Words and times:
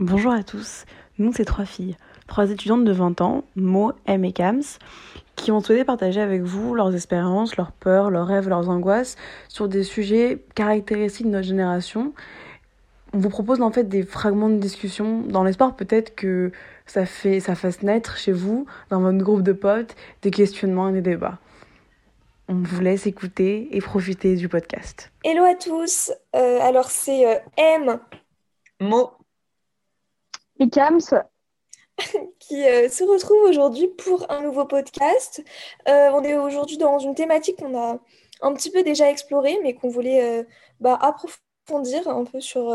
Bonjour 0.00 0.32
à 0.32 0.42
tous, 0.42 0.86
nous 1.18 1.30
c'est 1.34 1.44
trois 1.44 1.66
filles, 1.66 1.94
trois 2.26 2.50
étudiantes 2.50 2.86
de 2.86 2.92
20 2.92 3.20
ans, 3.20 3.44
Mo, 3.54 3.92
M 4.06 4.24
et 4.24 4.32
Kams, 4.32 4.62
qui 5.36 5.52
ont 5.52 5.60
souhaité 5.60 5.84
partager 5.84 6.22
avec 6.22 6.40
vous 6.40 6.74
leurs 6.74 6.94
expériences, 6.94 7.58
leurs 7.58 7.72
peurs, 7.72 8.08
leurs 8.08 8.26
rêves, 8.26 8.48
leurs 8.48 8.70
angoisses 8.70 9.16
sur 9.48 9.68
des 9.68 9.82
sujets 9.82 10.42
caractéristiques 10.54 11.26
de 11.26 11.32
notre 11.32 11.46
génération. 11.46 12.14
On 13.12 13.18
vous 13.18 13.28
propose 13.28 13.60
en 13.60 13.70
fait 13.70 13.90
des 13.90 14.02
fragments 14.02 14.48
de 14.48 14.56
discussion 14.56 15.20
dans 15.20 15.44
l'espoir 15.44 15.76
peut-être 15.76 16.14
que 16.14 16.50
ça, 16.86 17.04
fait, 17.04 17.38
ça 17.40 17.54
fasse 17.54 17.82
naître 17.82 18.16
chez 18.16 18.32
vous, 18.32 18.64
dans 18.88 19.02
votre 19.02 19.18
groupe 19.18 19.42
de 19.42 19.52
potes, 19.52 19.96
des 20.22 20.30
questionnements 20.30 20.88
et 20.88 20.92
des 20.92 21.02
débats. 21.02 21.36
On 22.48 22.54
vous 22.54 22.80
laisse 22.80 23.06
écouter 23.06 23.68
et 23.76 23.82
profiter 23.82 24.34
du 24.36 24.48
podcast. 24.48 25.12
Hello 25.24 25.44
à 25.44 25.56
tous, 25.56 26.10
euh, 26.34 26.58
alors 26.62 26.90
c'est 26.90 27.26
euh, 27.26 27.38
M. 27.58 27.98
Mo 28.80 29.10
et 30.60 30.68
Kams 30.68 31.00
qui 32.38 32.64
euh, 32.64 32.88
se 32.88 33.04
retrouve 33.04 33.42
aujourd'hui 33.48 33.88
pour 33.88 34.30
un 34.30 34.42
nouveau 34.42 34.64
podcast. 34.64 35.42
Euh, 35.88 36.10
on 36.12 36.22
est 36.22 36.36
aujourd'hui 36.36 36.76
dans 36.76 36.98
une 36.98 37.14
thématique 37.14 37.58
qu'on 37.58 37.76
a 37.76 37.98
un 38.42 38.54
petit 38.54 38.70
peu 38.70 38.82
déjà 38.82 39.10
explorée, 39.10 39.58
mais 39.62 39.74
qu'on 39.74 39.88
voulait 39.88 40.22
euh, 40.22 40.44
bah, 40.80 40.98
approfondir 41.00 42.08
un 42.08 42.24
peu 42.24 42.40
sur 42.40 42.72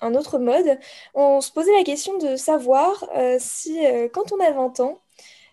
un 0.00 0.14
autre 0.14 0.38
mode. 0.38 0.78
On 1.14 1.40
se 1.40 1.50
posait 1.52 1.72
la 1.72 1.84
question 1.84 2.18
de 2.18 2.36
savoir 2.36 3.08
si, 3.38 3.80
quand 4.12 4.32
on 4.32 4.40
a 4.40 4.50
20 4.52 4.80
ans, 4.80 5.00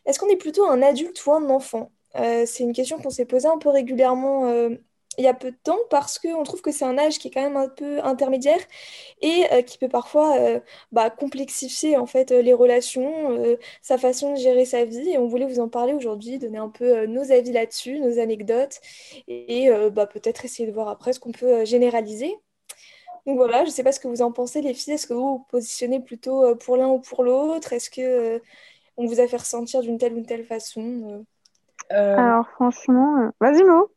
est-ce 0.05 0.19
qu'on 0.19 0.27
est 0.27 0.35
plutôt 0.35 0.65
un 0.65 0.81
adulte 0.81 1.25
ou 1.25 1.33
un 1.33 1.49
enfant? 1.49 1.91
C'est 2.13 2.59
une 2.59 2.73
question 2.73 2.99
qu'on 2.99 3.09
s'est 3.09 3.25
posée 3.25 3.47
un 3.47 3.57
peu 3.57 3.69
régulièrement 3.69 4.69
il 5.17 5.23
y 5.23 5.27
a 5.27 5.33
peu 5.33 5.51
de 5.51 5.57
temps 5.63 5.79
parce 5.89 6.19
qu'on 6.19 6.43
trouve 6.43 6.61
que 6.61 6.71
c'est 6.71 6.85
un 6.85 6.97
âge 6.97 7.19
qui 7.19 7.27
est 7.27 7.31
quand 7.31 7.41
même 7.41 7.57
un 7.57 7.69
peu 7.69 7.99
intermédiaire 8.03 8.59
et 9.21 9.45
euh, 9.51 9.61
qui 9.61 9.77
peut 9.77 9.89
parfois 9.89 10.37
euh, 10.37 10.59
bah, 10.91 11.09
complexifier 11.09 11.97
en 11.97 12.05
fait 12.05 12.31
euh, 12.31 12.41
les 12.41 12.53
relations, 12.53 13.55
sa 13.81 13.97
façon 13.97 14.33
de 14.33 14.37
gérer 14.37 14.65
sa 14.65 14.85
vie. 14.85 15.09
Et 15.09 15.17
on 15.17 15.27
voulait 15.27 15.45
vous 15.45 15.59
en 15.59 15.69
parler 15.69 15.93
aujourd'hui, 15.93 16.39
donner 16.39 16.57
un 16.57 16.69
peu 16.69 17.05
nos 17.05 17.31
avis 17.31 17.51
là-dessus, 17.51 17.99
nos 17.99 18.19
anecdotes 18.19 18.79
et, 19.27 19.69
bah, 19.91 20.07
peut-être 20.07 20.45
essayer 20.45 20.67
de 20.67 20.73
voir 20.73 20.89
après 20.89 21.13
ce 21.13 21.19
qu'on 21.19 21.31
peut 21.31 21.65
généraliser. 21.65 22.35
Donc 23.25 23.37
voilà, 23.37 23.61
je 23.63 23.69
ne 23.69 23.71
sais 23.71 23.83
pas 23.83 23.91
ce 23.91 23.99
que 23.99 24.07
vous 24.07 24.21
en 24.21 24.31
pensez 24.31 24.61
les 24.61 24.73
filles, 24.73 24.93
est-ce 24.93 25.07
que 25.07 25.13
vous 25.13 25.37
vous 25.37 25.45
positionnez 25.49 25.99
plutôt 25.99 26.55
pour 26.57 26.77
l'un 26.77 26.87
ou 26.87 26.99
pour 26.99 27.23
l'autre? 27.23 27.73
Est-ce 27.73 27.89
que 27.89 28.41
on 28.97 29.07
vous 29.07 29.19
a 29.19 29.27
fait 29.27 29.37
ressentir 29.37 29.81
d'une 29.81 29.97
telle 29.97 30.13
ou 30.13 30.21
telle 30.21 30.45
façon 30.45 31.25
Alors 31.89 32.47
franchement, 32.49 33.31
vas-y 33.39 33.63
Mo 33.63 33.89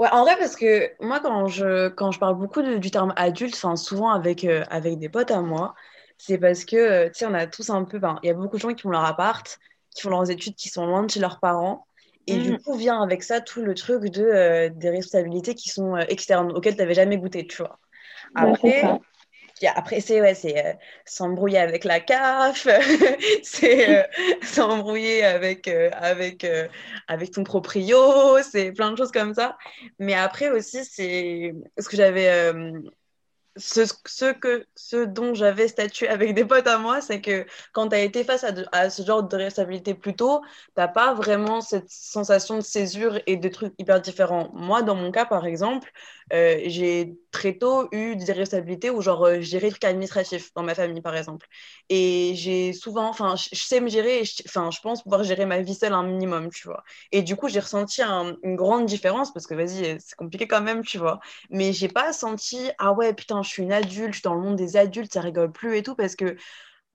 Ouais, 0.00 0.08
en 0.12 0.22
vrai, 0.24 0.34
parce 0.38 0.56
que 0.56 0.90
moi, 1.04 1.20
quand 1.20 1.46
je, 1.46 1.88
quand 1.90 2.10
je 2.10 2.18
parle 2.18 2.38
beaucoup 2.38 2.62
du 2.62 2.90
terme 2.90 3.12
adulte, 3.16 3.54
enfin, 3.54 3.76
souvent 3.76 4.08
avec, 4.08 4.44
euh, 4.44 4.64
avec 4.70 4.98
des 4.98 5.10
potes 5.10 5.30
à 5.30 5.42
moi, 5.42 5.74
c'est 6.16 6.38
parce 6.38 6.64
que, 6.64 6.76
euh, 6.76 7.08
tu 7.08 7.18
sais, 7.18 7.26
on 7.26 7.34
a 7.34 7.46
tous 7.46 7.68
un 7.68 7.84
peu, 7.84 8.00
il 8.22 8.26
y 8.26 8.30
a 8.30 8.34
beaucoup 8.34 8.56
de 8.56 8.62
gens 8.62 8.72
qui 8.72 8.80
font 8.80 8.88
leur 8.88 9.04
appart, 9.04 9.58
qui 9.94 10.00
font 10.00 10.08
leurs 10.08 10.30
études, 10.30 10.54
qui 10.54 10.70
sont 10.70 10.86
loin 10.86 11.02
de 11.02 11.10
chez 11.10 11.20
leurs 11.20 11.38
parents. 11.38 11.86
Et 12.26 12.38
du 12.38 12.52
mm. 12.52 12.62
coup, 12.62 12.76
vient 12.76 13.02
avec 13.02 13.22
ça 13.22 13.42
tout 13.42 13.60
le 13.62 13.74
truc 13.74 14.04
de, 14.04 14.24
euh, 14.24 14.70
des 14.70 14.88
responsabilités 14.88 15.54
qui 15.54 15.68
sont 15.68 15.98
externes, 15.98 16.50
auxquelles 16.52 16.76
tu 16.76 16.80
n'avais 16.80 16.94
jamais 16.94 17.18
goûté, 17.18 17.46
tu 17.46 17.58
vois. 17.58 17.78
Après, 18.34 18.82
après, 19.68 20.00
c'est 20.00 20.20
ouais, 20.20 20.34
c'est 20.34 20.64
euh, 20.66 20.72
s'embrouiller 21.04 21.58
avec 21.58 21.84
la 21.84 22.00
CAF, 22.00 22.66
c'est 23.42 23.88
euh, 24.00 24.02
s'embrouiller 24.42 25.24
avec, 25.24 25.68
euh, 25.68 25.90
avec, 25.94 26.46
avec 27.08 27.30
ton 27.32 27.44
proprio, 27.44 28.42
c'est 28.42 28.72
plein 28.72 28.92
de 28.92 28.96
choses 28.96 29.12
comme 29.12 29.34
ça. 29.34 29.58
Mais 29.98 30.14
après 30.14 30.50
aussi, 30.50 30.84
c'est 30.84 31.54
ce 31.78 31.88
que 31.88 31.96
j'avais 31.96 32.52
ce, 33.60 34.32
que, 34.32 34.66
ce 34.74 35.04
dont 35.04 35.34
j'avais 35.34 35.68
statué 35.68 36.08
avec 36.08 36.34
des 36.34 36.44
potes 36.44 36.66
à 36.66 36.78
moi, 36.78 37.00
c'est 37.00 37.20
que 37.20 37.46
quand 37.72 37.88
tu 37.88 37.94
as 37.96 38.00
été 38.00 38.24
face 38.24 38.44
à, 38.72 38.90
ce 38.90 39.02
genre 39.02 39.22
de 39.22 39.36
responsabilité 39.36 39.94
plus 39.94 40.16
tôt, 40.16 40.40
tu 40.76 40.82
pas 40.94 41.14
vraiment 41.14 41.60
cette 41.60 41.88
sensation 41.90 42.56
de 42.56 42.62
césure 42.62 43.20
et 43.26 43.36
de 43.36 43.48
trucs 43.48 43.74
hyper 43.78 44.00
différents. 44.00 44.50
Moi, 44.54 44.82
dans 44.82 44.94
mon 44.94 45.10
cas, 45.12 45.26
par 45.26 45.46
exemple, 45.46 45.90
euh, 46.32 46.60
j'ai 46.66 47.14
très 47.30 47.54
tôt 47.58 47.88
eu 47.92 48.16
des 48.16 48.32
responsabilités 48.32 48.90
où 48.90 49.02
genre 49.02 49.24
euh, 49.26 49.40
gérer 49.40 49.66
des 49.66 49.70
trucs 49.72 49.84
administratifs 49.84 50.52
dans 50.54 50.62
ma 50.62 50.74
famille, 50.74 51.00
par 51.02 51.16
exemple. 51.16 51.46
Et 51.88 52.32
j'ai 52.36 52.72
souvent, 52.72 53.08
enfin, 53.08 53.34
je 53.36 53.58
sais 53.58 53.80
me 53.80 53.88
gérer, 53.88 54.22
enfin, 54.46 54.70
je 54.70 54.80
pense 54.80 55.02
pouvoir 55.02 55.24
gérer 55.24 55.46
ma 55.46 55.60
vie 55.60 55.74
seule 55.74 55.92
un 55.92 56.02
minimum, 56.04 56.50
tu 56.50 56.68
vois. 56.68 56.84
Et 57.12 57.22
du 57.22 57.36
coup, 57.36 57.48
j'ai 57.48 57.60
ressenti 57.60 58.02
une 58.02 58.56
grande 58.56 58.86
différence 58.86 59.32
parce 59.32 59.46
que, 59.46 59.54
vas-y, 59.54 60.00
c'est 60.00 60.14
compliqué 60.16 60.46
quand 60.46 60.62
même, 60.62 60.84
tu 60.84 60.98
vois. 60.98 61.20
Mais 61.50 61.72
j'ai 61.72 61.88
pas 61.88 62.12
senti, 62.12 62.70
ah 62.78 62.92
ouais, 62.92 63.12
putain, 63.14 63.42
suis 63.50 63.62
une 63.62 63.72
adulte, 63.72 64.12
je 64.12 64.18
suis 64.18 64.22
dans 64.22 64.34
le 64.34 64.40
monde 64.40 64.56
des 64.56 64.76
adultes, 64.76 65.12
ça 65.12 65.20
rigole 65.20 65.52
plus 65.52 65.76
et 65.76 65.82
tout, 65.82 65.94
parce 65.94 66.16
que 66.16 66.36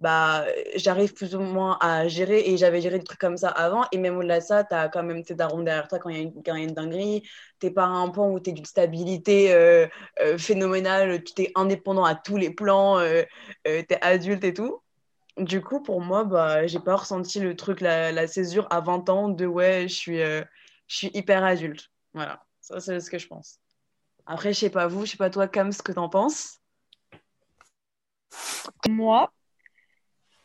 bah, 0.02 0.46
j'arrive 0.76 1.14
plus 1.14 1.36
ou 1.36 1.40
moins 1.40 1.78
à 1.82 2.08
gérer 2.08 2.42
et 2.50 2.58
j'avais 2.58 2.82
géré 2.82 3.00
des 3.00 3.06
trucs 3.06 3.20
comme 3.20 3.38
ça 3.38 3.50
avant. 3.50 3.86
Et 3.92 3.98
même 3.98 4.18
au-delà 4.18 4.40
de 4.40 4.44
ça, 4.46 4.64
tu 4.64 4.76
as 4.76 4.90
quand 4.90 5.04
même 5.04 5.24
tes 5.24 5.36
darons 5.36 5.64
derrière 5.64 5.88
toi 5.88 6.00
quand 6.00 6.10
il 6.10 6.18
y, 6.18 6.34
y, 6.46 6.50
a 6.52 6.58
une 6.58 6.74
dinguerie. 6.74 7.24
Tu 7.60 7.72
pas 7.74 7.86
à 7.86 7.88
un 7.88 8.10
point 8.10 8.28
où 8.28 8.40
tu 8.40 8.50
es 8.50 8.54
d'une 8.54 8.66
stabilité 8.66 9.54
euh, 9.54 9.88
euh, 10.22 10.38
phénoménale, 10.38 11.24
tu 11.24 11.44
es 11.44 11.52
indépendant 11.56 12.04
à 12.04 12.16
tous 12.16 12.38
les 12.38 12.50
plans, 12.52 13.00
euh, 13.00 13.24
tu 13.66 13.72
es 13.72 14.04
adulte 14.04 14.44
et 14.44 14.54
tout. 14.54 14.82
Du 15.38 15.62
coup, 15.62 15.82
pour 15.82 16.02
moi, 16.02 16.24
bah, 16.26 16.68
j'ai 16.68 16.80
pas 16.80 16.96
ressenti 16.96 17.40
le 17.40 17.56
truc, 17.56 17.82
la, 17.82 18.12
la, 18.12 18.28
césure 18.28 18.68
à 18.72 18.82
20 18.82 19.10
ans 19.10 19.30
de 19.30 19.46
ouais, 19.46 19.88
je 19.88 19.96
suis, 19.96 20.20
je 20.20 20.46
suis 20.88 21.12
hyper 21.14 21.44
adulte. 21.44 21.90
Voilà, 22.14 22.44
ça 22.62 22.80
c'est 22.80 23.00
ce 23.00 23.10
que 23.10 23.18
je 23.18 23.28
pense. 23.28 23.60
Après, 24.26 24.54
je 24.54 24.60
sais 24.60 24.70
pas 24.70 24.88
vous, 24.88 25.06
je 25.06 25.12
sais 25.12 25.18
pas 25.18 25.30
toi, 25.30 25.48
Cam, 25.48 25.72
ce 25.72 25.84
que 25.84 25.92
t'en 25.92 26.10
penses. 26.10 26.60
Moi, 28.90 29.32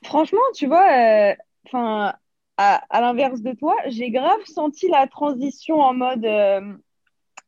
franchement, 0.05 0.41
tu 0.55 0.67
vois, 0.67 0.87
euh, 0.91 1.35
enfin, 1.67 2.15
à, 2.57 3.01
l'inverse 3.01 3.41
de 3.41 3.53
toi, 3.53 3.75
j'ai 3.87 4.11
grave 4.11 4.41
senti 4.45 4.89
la 4.89 5.07
transition 5.07 5.81
en 5.81 5.95
mode 5.95 6.25
euh, 6.25 6.75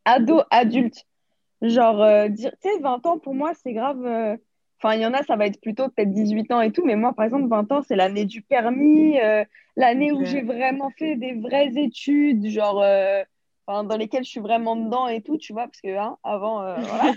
ado-adulte. 0.04 1.04
Genre, 1.60 2.02
euh, 2.02 2.28
tu 2.28 2.48
sais, 2.60 2.78
20 2.80 3.04
ans, 3.06 3.18
pour 3.18 3.34
moi, 3.34 3.52
c'est 3.54 3.74
grave. 3.74 4.38
Enfin, 4.78 4.94
il 4.94 5.02
y 5.02 5.06
en 5.06 5.12
a, 5.12 5.22
ça 5.22 5.36
va 5.36 5.46
être 5.46 5.60
plutôt 5.60 5.88
peut-être 5.90 6.12
18 6.12 6.50
ans 6.50 6.60
et 6.60 6.72
tout, 6.72 6.84
mais 6.84 6.96
moi, 6.96 7.12
par 7.12 7.26
exemple, 7.26 7.48
20 7.48 7.70
ans, 7.72 7.82
c'est 7.86 7.94
l'année 7.94 8.24
du 8.24 8.42
permis, 8.42 9.16
l'année 9.76 10.12
où 10.12 10.24
j'ai 10.24 10.42
vraiment 10.42 10.90
fait 10.98 11.16
des 11.16 11.34
vraies 11.34 11.72
études, 11.76 12.46
genre 12.48 12.82
dans 13.66 13.96
lesquelles 13.96 14.24
je 14.24 14.30
suis 14.30 14.40
vraiment 14.40 14.76
dedans 14.76 15.08
et 15.08 15.22
tout, 15.22 15.38
tu 15.38 15.52
vois, 15.52 15.64
parce 15.64 15.80
que 15.80 15.96
hein, 15.96 16.16
avant, 16.24 16.62
euh, 16.62 16.76
voilà. 16.80 17.12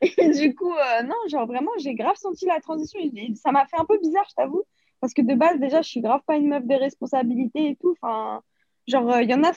et 0.00 0.30
du 0.30 0.54
coup, 0.54 0.72
euh, 0.72 1.02
non, 1.02 1.14
genre 1.28 1.46
vraiment, 1.46 1.70
j'ai 1.78 1.94
grave 1.94 2.16
senti 2.16 2.46
la 2.46 2.60
transition. 2.60 3.00
ça 3.34 3.52
m'a 3.52 3.66
fait 3.66 3.78
un 3.78 3.84
peu 3.84 3.98
bizarre, 3.98 4.26
je 4.28 4.34
t'avoue, 4.34 4.62
parce 5.00 5.14
que 5.14 5.22
de 5.22 5.34
base, 5.34 5.58
déjà, 5.58 5.82
je 5.82 5.88
suis 5.88 6.00
grave 6.00 6.20
pas 6.26 6.36
une 6.36 6.48
meuf 6.48 6.64
des 6.64 6.76
responsabilités 6.76 7.70
et 7.70 7.76
tout. 7.76 7.96
Enfin, 8.00 8.42
genre, 8.86 9.20
il 9.20 9.30
euh, 9.30 9.34
y 9.34 9.34
en 9.34 9.42
a, 9.42 9.50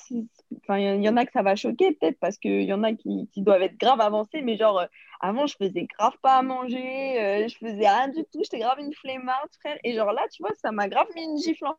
enfin, 0.64 0.78
il 0.80 1.04
y 1.04 1.10
en 1.10 1.18
a 1.18 1.26
que 1.26 1.32
ça 1.32 1.44
va 1.44 1.56
choquer 1.56 1.94
peut-être 1.94 2.20
parce 2.20 2.38
qu'il 2.38 2.64
y 2.64 2.74
en 2.74 2.84
a 2.84 2.94
qui, 2.94 3.30
qui, 3.32 3.42
doivent 3.42 3.62
être 3.62 3.78
grave 3.78 4.02
avancés, 4.02 4.42
mais 4.42 4.58
genre, 4.58 4.84
avant, 5.22 5.46
je 5.46 5.56
faisais 5.56 5.86
grave 5.98 6.18
pas 6.22 6.38
à 6.38 6.42
manger, 6.42 7.48
je 7.48 7.56
faisais 7.58 7.88
rien 7.88 8.08
du 8.08 8.24
tout, 8.26 8.40
j'étais 8.44 8.60
grave 8.60 8.80
une 8.80 8.94
flemmarde, 8.94 9.50
frère. 9.60 9.78
Et 9.84 9.94
genre 9.94 10.12
là, 10.12 10.24
tu 10.32 10.42
vois, 10.42 10.52
ça 10.62 10.72
m'a 10.72 10.88
grave 10.90 11.08
mis 11.16 11.24
une 11.24 11.38
gifle 11.38 11.68
en 11.68 11.76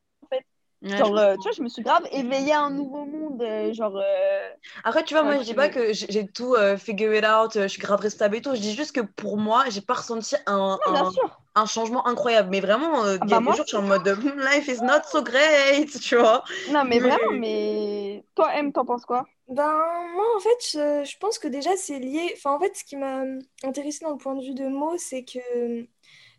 genre, 0.84 1.16
euh, 1.18 1.34
tu 1.34 1.42
vois, 1.42 1.52
je 1.52 1.62
me 1.62 1.68
suis 1.68 1.82
grave 1.82 2.06
éveillée 2.12 2.52
à 2.52 2.62
un 2.62 2.70
nouveau 2.70 3.04
monde. 3.04 3.40
Euh, 3.42 3.72
genre. 3.72 3.96
Euh, 3.96 4.48
Après, 4.84 5.04
tu 5.04 5.14
vois, 5.14 5.22
moi, 5.22 5.38
je 5.38 5.42
dis 5.42 5.54
pas 5.54 5.68
que 5.68 5.92
j'ai 5.92 6.26
tout 6.26 6.54
figure 6.78 7.14
it 7.14 7.24
out, 7.24 7.52
je 7.54 7.68
suis 7.68 7.80
grave 7.80 8.00
restable 8.00 8.36
et 8.36 8.42
tout. 8.42 8.54
Je 8.54 8.60
dis 8.60 8.74
juste 8.74 8.92
que 8.92 9.00
pour 9.00 9.36
moi, 9.36 9.64
j'ai 9.68 9.80
pas 9.80 9.94
ressenti 9.94 10.36
un, 10.46 10.78
un, 10.86 11.10
un, 11.54 11.66
changement 11.66 12.06
incroyable. 12.06 12.48
Mais 12.50 12.60
vraiment, 12.60 13.04
il 13.06 13.12
y 13.12 13.14
a 13.14 13.18
ah 13.20 13.26
bah 13.26 13.38
des 13.38 13.44
jours, 13.44 13.54
je 13.56 13.62
suis 13.64 13.76
en 13.76 13.82
mode 13.82 14.06
hmm, 14.06 14.38
life 14.40 14.68
is 14.68 14.82
not 14.82 15.02
so 15.10 15.22
great, 15.22 16.00
tu 16.00 16.16
vois. 16.16 16.44
Non, 16.70 16.84
mais 16.84 16.98
vraiment, 16.98 17.32
mais 17.32 18.24
toi, 18.34 18.54
M, 18.54 18.72
t'en 18.72 18.84
penses 18.84 19.06
quoi? 19.06 19.26
Ben, 19.48 19.72
moi, 20.14 20.24
en 20.36 20.40
fait, 20.40 20.56
je, 20.72 21.04
je 21.10 21.18
pense 21.18 21.38
que 21.38 21.48
déjà, 21.48 21.76
c'est 21.76 21.98
lié. 21.98 22.32
Enfin, 22.36 22.52
en 22.52 22.60
fait, 22.60 22.76
ce 22.76 22.84
qui 22.84 22.96
m'a 22.96 23.24
intéressé 23.62 24.04
dans 24.04 24.12
le 24.12 24.16
point 24.16 24.34
de 24.34 24.42
vue 24.42 24.54
de 24.54 24.66
mots, 24.68 24.96
c'est 24.96 25.24
que 25.24 25.86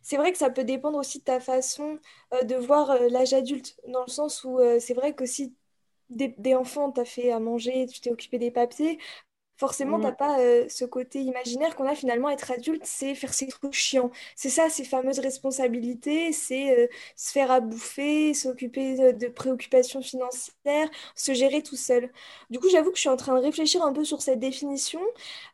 c'est 0.05 0.17
vrai 0.17 0.31
que 0.31 0.37
ça 0.37 0.51
peut 0.51 0.63
dépendre 0.63 0.99
aussi 0.99 1.19
de 1.19 1.23
ta 1.23 1.39
façon 1.39 1.99
euh, 2.33 2.43
de 2.43 2.55
voir 2.55 2.91
euh, 2.91 3.09
l'âge 3.09 3.33
adulte, 3.33 3.75
dans 3.87 4.03
le 4.05 4.11
sens 4.11 4.43
où 4.43 4.59
euh, 4.59 4.79
c'est 4.79 4.93
vrai 4.93 5.15
que 5.15 5.25
si 5.25 5.55
des, 6.09 6.35
enfants 6.55 6.91
t'as 6.91 7.05
fait 7.05 7.31
à 7.31 7.39
manger, 7.39 7.87
tu 7.87 7.99
t'es 8.01 8.11
occupé 8.11 8.37
des 8.37 8.51
papiers, 8.51 8.99
forcément, 9.57 9.99
t'as 9.99 10.11
mm. 10.11 10.15
pas 10.15 10.39
euh, 10.39 10.65
ce 10.69 10.85
côté 10.85 11.19
imaginaire 11.21 11.75
qu'on 11.75 11.87
a 11.87 11.95
finalement 11.95 12.29
être 12.29 12.51
adulte, 12.51 12.83
c'est 12.85 13.15
faire 13.15 13.33
ces 13.33 13.47
trucs 13.47 13.73
chiants. 13.73 14.11
C'est 14.35 14.49
ça, 14.49 14.69
ces 14.69 14.83
fameuses 14.83 15.19
responsabilités, 15.19 16.31
c'est 16.31 16.77
euh, 16.77 16.87
se 17.15 17.31
faire 17.31 17.51
à 17.51 17.59
bouffer, 17.59 18.33
s'occuper 18.33 19.13
de, 19.13 19.27
préoccupations 19.27 20.01
financières, 20.01 20.89
se 21.15 21.33
gérer 21.33 21.61
tout 21.61 21.75
seul. 21.75 22.09
Du 22.49 22.59
coup, 22.59 22.69
j'avoue 22.69 22.91
que 22.91 22.97
je 22.97 23.01
suis 23.01 23.09
en 23.09 23.17
train 23.17 23.35
de 23.35 23.41
réfléchir 23.41 23.83
un 23.83 23.93
peu 23.93 24.03
sur 24.03 24.21
cette 24.21 24.39
définition, 24.39 25.01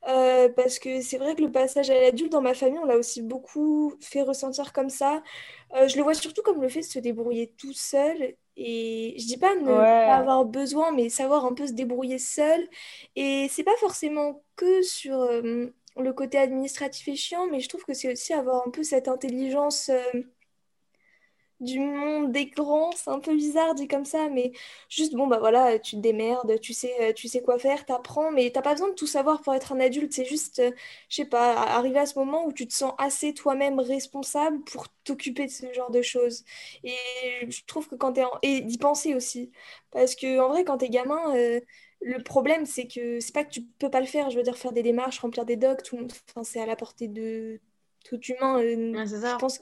euh, 0.08 0.50
parce 0.50 0.80
que 0.80 1.02
c'est 1.02 1.18
vrai 1.18 1.36
que 1.36 1.42
le 1.42 1.52
passage 1.52 1.90
à 1.90 2.00
l'adulte 2.00 2.32
dans 2.32 2.42
ma 2.42 2.54
famille, 2.54 2.80
on 2.80 2.86
l'a 2.86 2.98
aussi 2.98 3.22
beaucoup 3.22 3.94
fait 4.00 4.22
ressentir 4.22 4.74
comme 4.74 4.90
ça. 4.90 5.22
Je 5.74 5.96
le 5.98 6.04
vois 6.04 6.14
surtout 6.14 6.42
comme 6.42 6.62
le 6.62 6.70
fait 6.70 6.82
de 6.82 6.86
se 6.86 7.00
débrouiller 7.00 7.54
tout 7.58 7.74
seul 7.74 8.36
et 8.58 9.16
je 9.18 9.26
dis 9.26 9.38
pas 9.38 9.56
ne 9.56 9.66
pas 9.66 10.16
avoir 10.16 10.46
besoin, 10.46 10.92
mais 10.92 11.10
savoir 11.10 11.46
un 11.46 11.54
peu 11.54 11.68
se 11.68 11.74
débrouiller 11.74 12.20
seul. 12.20 12.68
Et 13.16 13.48
c'est 13.50 13.64
pas 13.64 13.76
forcément 13.80 14.44
que 14.56 14.82
sur 14.82 15.20
euh, 15.22 15.68
le 15.98 16.14
côté 16.14 16.38
administratif 16.38 17.08
et 17.08 17.16
chiant, 17.16 17.48
mais 17.48 17.60
je 17.60 17.70
trouve 17.70 17.84
que 17.84 17.94
c'est 17.94 18.12
aussi 18.12 18.34
avoir 18.34 18.68
un 18.68 18.72
peu 18.72 18.84
cette 18.84 19.08
intelligence 19.08 19.90
euh, 19.90 20.22
du 21.62 21.80
monde 21.80 22.32
des 22.32 22.48
grands. 22.48 22.92
C'est 22.94 23.10
un 23.10 23.20
peu 23.20 23.36
bizarre 23.36 23.76
dit 23.76 23.88
comme 23.88 24.06
ça, 24.06 24.30
mais 24.30 24.52
juste, 24.90 25.14
bon, 25.14 25.28
bah 25.28 25.40
voilà, 25.40 25.80
tu 25.80 25.96
te 25.96 26.02
démerdes, 26.02 26.60
tu 26.60 26.74
sais, 26.74 26.94
euh, 27.02 27.14
tu 27.14 27.28
sais 27.28 27.42
quoi 27.42 27.60
faire, 27.60 27.86
t'apprends, 27.86 28.32
mais 28.32 28.50
t'as 28.52 28.62
pas 28.62 28.74
besoin 28.74 28.90
de 28.90 28.96
tout 28.96 29.08
savoir 29.08 29.42
pour 29.42 29.54
être 29.54 29.72
un 29.74 29.80
adulte. 29.80 30.14
C'est 30.14 30.26
juste, 30.26 30.60
euh, 30.60 30.72
je 31.10 31.18
sais 31.18 31.26
pas, 31.26 31.54
arriver 31.54 32.00
à 32.00 32.06
ce 32.06 32.18
moment 32.20 32.46
où 32.46 32.54
tu 32.54 32.68
te 32.68 32.74
sens 32.74 32.94
assez 32.98 33.34
toi-même 33.34 33.80
responsable 33.80 34.64
pour 34.66 34.88
t'occuper 35.04 35.46
de 35.46 35.52
ce 35.52 35.72
genre 35.74 35.92
de 35.92 36.02
choses. 36.02 36.44
Et 36.84 36.96
je 37.50 37.62
trouve 37.66 37.88
que 37.88 37.96
quand 37.96 38.14
t'es 38.14 38.24
en... 38.24 38.32
Et 38.42 38.62
d'y 38.62 38.78
penser 38.78 39.16
aussi. 39.16 39.52
Parce 39.92 40.16
que, 40.16 40.40
en 40.40 40.50
vrai, 40.50 40.64
quand 40.66 40.78
t'es 40.80 40.90
gamin... 40.90 41.36
Euh, 41.36 41.60
le 42.02 42.22
problème, 42.24 42.66
c'est 42.66 42.88
que 42.88 43.20
c'est 43.20 43.34
pas 43.34 43.44
que 43.46 43.52
tu 43.52 43.62
peux 43.62 43.92
pas 43.92 44.00
le 44.00 44.08
faire, 44.08 44.30
je 44.32 44.38
veux 44.38 44.44
dire, 44.44 44.58
faire 44.58 44.72
des 44.72 44.82
démarches, 44.84 45.20
remplir 45.20 45.46
des 45.46 45.56
docs, 45.56 45.84
tout, 45.84 46.08
enfin, 46.30 46.44
c'est 46.44 46.60
à 46.60 46.66
la 46.66 46.76
portée 46.76 47.08
de 47.08 47.62
tout 48.04 48.20
humain, 48.22 48.60
euh, 48.60 49.06
je 49.06 49.38
pense, 49.38 49.60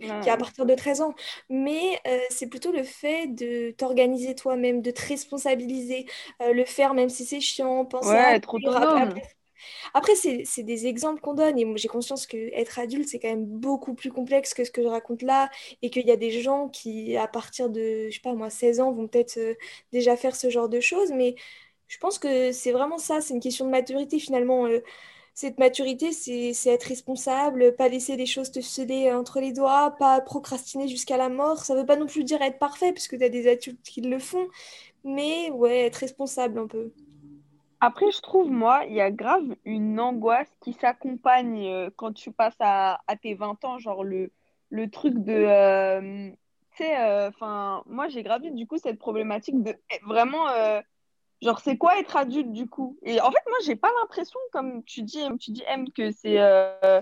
qui, 0.00 0.30
à 0.30 0.36
partir 0.36 0.66
de 0.66 0.74
13 0.74 1.00
ans. 1.02 1.14
Mais 1.48 2.00
euh, 2.06 2.18
c'est 2.30 2.48
plutôt 2.48 2.72
le 2.72 2.82
fait 2.82 3.26
de 3.28 3.70
t'organiser 3.72 4.34
toi-même, 4.34 4.82
de 4.82 4.90
te 4.90 5.06
responsabiliser, 5.06 6.06
euh, 6.42 6.52
le 6.52 6.64
faire 6.64 6.94
même 6.94 7.08
si 7.08 7.24
c'est 7.24 7.40
chiant, 7.40 7.84
penser 7.84 8.10
à 8.10 8.36
être 8.36 8.54
autonome. 8.54 9.14
Après, 9.94 10.14
c'est 10.14 10.62
des 10.62 10.86
exemples 10.86 11.20
qu'on 11.20 11.34
donne 11.34 11.58
et 11.58 11.64
moi 11.64 11.76
j'ai 11.76 11.88
conscience 11.88 12.26
que 12.26 12.36
être 12.54 12.78
adulte 12.78 13.08
c'est 13.08 13.18
quand 13.18 13.28
même 13.28 13.44
beaucoup 13.44 13.94
plus 13.94 14.10
complexe 14.10 14.54
que 14.54 14.64
ce 14.64 14.70
que 14.70 14.82
je 14.82 14.88
raconte 14.88 15.22
là 15.22 15.50
et 15.82 15.90
qu'il 15.90 16.06
y 16.06 16.10
a 16.10 16.16
des 16.16 16.30
gens 16.30 16.68
qui 16.68 17.16
à 17.16 17.28
partir 17.28 17.68
de 17.68 18.08
je 18.08 18.14
sais 18.14 18.20
pas 18.20 18.34
moi 18.34 18.50
16 18.50 18.80
ans 18.80 18.92
vont 18.92 19.06
peut-être 19.06 19.38
déjà 19.92 20.16
faire 20.16 20.34
ce 20.34 20.48
genre 20.50 20.68
de 20.68 20.80
choses 20.80 21.12
mais 21.12 21.34
je 21.88 21.98
pense 21.98 22.18
que 22.18 22.52
c'est 22.52 22.72
vraiment 22.72 22.98
ça, 22.98 23.20
c'est 23.20 23.34
une 23.34 23.40
question 23.40 23.66
de 23.66 23.70
maturité 23.70 24.18
finalement 24.18 24.66
cette 25.34 25.58
maturité, 25.58 26.12
c'est 26.12 26.70
être 26.70 26.84
responsable, 26.84 27.74
pas 27.76 27.88
laisser 27.88 28.16
les 28.16 28.26
choses 28.26 28.50
te 28.50 28.60
céder 28.60 29.12
entre 29.12 29.40
les 29.40 29.52
doigts, 29.52 29.94
pas 29.98 30.20
procrastiner 30.20 30.88
jusqu'à 30.88 31.16
la 31.16 31.28
mort. 31.28 31.58
Ça 31.64 31.74
veut 31.74 31.86
pas 31.86 31.96
non 31.96 32.06
plus 32.06 32.24
dire 32.24 32.42
être 32.42 32.58
parfait, 32.58 32.92
puisque 32.92 33.16
tu 33.16 33.24
as 33.24 33.28
des 33.28 33.48
adultes 33.48 33.82
qui 33.82 34.00
le 34.00 34.18
font, 34.18 34.48
mais 35.04 35.50
ouais, 35.50 35.86
être 35.86 35.96
responsable 35.96 36.58
un 36.58 36.66
peu. 36.66 36.92
Après, 37.80 38.10
je 38.10 38.20
trouve, 38.20 38.50
moi, 38.50 38.84
il 38.86 38.94
y 38.94 39.00
a 39.00 39.10
grave 39.10 39.56
une 39.64 39.98
angoisse 39.98 40.50
qui 40.60 40.74
s'accompagne 40.74 41.66
euh, 41.66 41.90
quand 41.96 42.12
tu 42.12 42.30
passes 42.30 42.56
à, 42.60 43.00
tes 43.22 43.34
20 43.34 43.64
ans, 43.64 43.78
genre 43.78 44.04
le, 44.04 44.30
le 44.68 44.90
truc 44.90 45.14
de... 45.14 45.32
Euh, 45.32 46.30
tu 46.72 46.84
sais, 46.84 47.00
euh, 47.00 47.30
moi, 47.86 48.08
j'ai 48.08 48.22
gravi 48.22 48.52
du 48.52 48.66
coup 48.66 48.76
cette 48.76 48.98
problématique 48.98 49.62
de 49.62 49.74
vraiment 50.04 50.46
Genre, 51.42 51.58
c'est 51.60 51.78
quoi 51.78 51.98
être 51.98 52.16
adulte 52.16 52.52
du 52.52 52.66
coup? 52.66 52.98
Et 53.02 53.20
en 53.20 53.30
fait, 53.30 53.42
moi, 53.48 53.58
j'ai 53.64 53.76
pas 53.76 53.90
l'impression, 54.00 54.38
comme 54.52 54.84
tu 54.84 55.02
dis, 55.02 55.22
tu 55.38 55.52
dis 55.52 55.62
M, 55.66 55.90
que 55.90 56.10
c'est 56.10 56.38
euh, 56.38 57.00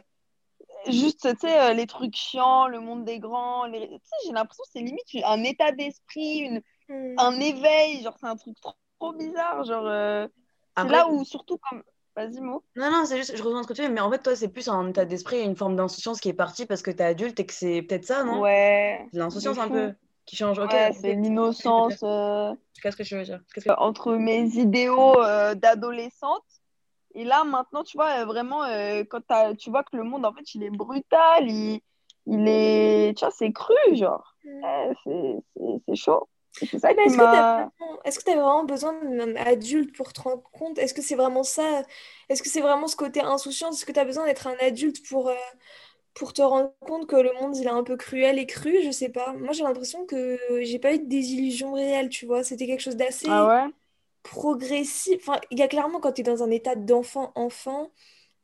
juste, 0.87 1.29
tu 1.33 1.41
sais, 1.41 1.61
euh, 1.61 1.73
les 1.73 1.87
trucs 1.87 2.15
chiants, 2.15 2.69
le 2.69 2.79
monde 2.81 3.05
des 3.05 3.19
grands. 3.19 3.67
Les... 3.67 3.89
Tu 3.89 3.95
sais, 3.95 4.27
j'ai 4.27 4.33
l'impression 4.33 4.63
que 4.65 4.71
c'est 4.73 4.81
limite 4.81 5.07
un 5.25 5.43
état 5.43 5.73
d'esprit, 5.73 6.39
une... 6.39 6.63
Hmm. 6.89 7.15
un 7.19 7.41
éveil. 7.41 8.03
Genre, 8.03 8.17
c'est 8.21 8.29
un 8.29 8.37
truc 8.37 8.57
trop, 8.61 9.13
bizarre. 9.13 9.65
Genre, 9.65 9.87
euh, 9.87 10.29
c'est 10.77 10.89
là 10.89 11.09
où, 11.09 11.25
surtout, 11.25 11.59
comme. 11.69 11.83
Vas-y, 12.15 12.41
Mo. 12.41 12.65
Non, 12.75 12.91
non, 12.91 13.05
c'est 13.05 13.17
juste, 13.17 13.37
je 13.37 13.43
rejoins 13.45 13.63
ce 13.63 13.69
que 13.69 13.75
tu 13.75 13.83
dis, 13.83 13.89
mais 13.89 14.01
en 14.01 14.11
fait, 14.11 14.19
toi, 14.19 14.35
c'est 14.35 14.49
plus 14.49 14.69
un 14.69 14.89
état 14.89 15.05
d'esprit, 15.05 15.41
une 15.41 15.55
forme 15.55 15.77
d'insouciance 15.77 16.21
qui 16.21 16.29
est 16.29 16.35
partie 16.35 16.67
parce 16.67 16.83
que 16.83 16.91
t'es 16.91 17.05
adulte 17.05 17.39
et 17.39 17.47
que 17.47 17.53
c'est 17.53 17.83
peut-être 17.83 18.05
ça, 18.05 18.25
non? 18.25 18.41
Ouais. 18.41 19.07
L'insouciance 19.13 19.57
un 19.59 19.69
peu 19.69 19.95
qui 20.29 20.37
change. 20.37 20.59
Ok. 20.59 20.71
c'est 20.93 21.15
l'innocence. 21.15 22.01
Qu'est-ce 22.83 22.97
que 22.97 23.05
je 23.05 23.17
veux 23.17 23.25
dire? 23.25 23.41
Entre 23.79 24.15
mes 24.15 24.45
idéaux 24.57 25.21
euh, 25.21 25.55
d'adolescente 25.55 26.45
et 27.15 27.25
là, 27.25 27.43
maintenant, 27.43 27.83
tu 27.83 27.97
vois, 27.97 28.25
vraiment, 28.27 28.65
euh, 28.65 29.03
quand 29.09 29.23
tu 29.59 29.71
vois 29.71 29.83
que 29.83 29.97
le 29.97 30.05
monde, 30.05 30.25
en 30.25 30.33
fait, 30.33 30.55
il 30.55 30.63
est 30.63 30.71
brutal, 30.71 31.51
il, 31.51 31.81
il 32.27 32.47
est. 32.47 33.17
Tu 33.17 33.25
vois, 33.25 33.35
c'est 33.35 33.51
cru, 33.51 33.75
genre. 33.93 34.35
Mm. 34.45 35.41
c'est 35.87 35.97
chaud. 35.97 36.29
C'est 36.53 36.79
ça 36.79 36.91
Est-ce 36.91 37.17
que 38.19 38.25
tu 38.25 38.31
as, 38.31 38.35
vraiment 38.35 38.65
besoin 38.65 38.93
d'un 38.93 39.37
adulte 39.37 39.97
pour 39.97 40.13
te 40.13 40.21
rendre 40.21 40.43
compte? 40.53 40.79
Est-ce 40.79 40.95
que 40.95 41.03
c'est 41.03 41.15
vraiment 41.15 41.43
ça? 41.43 41.83
Est-ce 42.29 42.43
que 42.43 42.49
c'est 42.49 42.61
vraiment 42.61 42.89
ce 42.89 42.97
côté 42.97 43.21
insouciant 43.21 43.71
Est-ce 43.71 43.87
que 43.87 43.93
tu 43.93 44.01
as 44.01 44.05
besoin 44.05 44.25
d'être 44.27 44.47
un 44.47 44.57
adulte 44.61 45.07
pour, 45.09 45.29
euh, 45.29 45.35
pour 46.19 46.33
te 46.33 46.43
rendre 46.43 46.73
compte 46.81 47.07
que 47.07 47.17
le 47.17 47.33
monde 47.41 47.57
il 47.57 47.65
est 47.65 47.71
un 47.71 47.85
peu 47.85 47.97
cruel 47.97 48.39
et 48.39 48.47
cru, 48.47 48.83
je 48.85 48.91
sais 48.91 49.09
pas. 49.09 49.33
Moi 49.35 49.53
j'ai 49.53 49.63
l'impression 49.63 50.05
que 50.05 50.39
j'ai 50.63 50.79
pas 50.79 50.93
eu 50.93 50.99
de 50.99 51.07
désillusion 51.07 51.73
réelle, 51.73 52.09
tu 52.09 52.27
vois. 52.27 52.43
C'était 52.43 52.67
quelque 52.67 52.83
chose 52.83 52.97
d'assez 52.97 53.29
ah 53.31 53.69
progressif. 54.23 55.17
Enfin, 55.21 55.41
il 55.51 55.59
y 55.59 55.63
a 55.63 55.69
clairement 55.69 56.01
quand 56.01 56.13
tu 56.13 56.21
es 56.21 56.25
dans 56.25 56.43
un 56.43 56.51
état 56.51 56.75
d'enfant 56.75 57.33
enfant, 57.35 57.93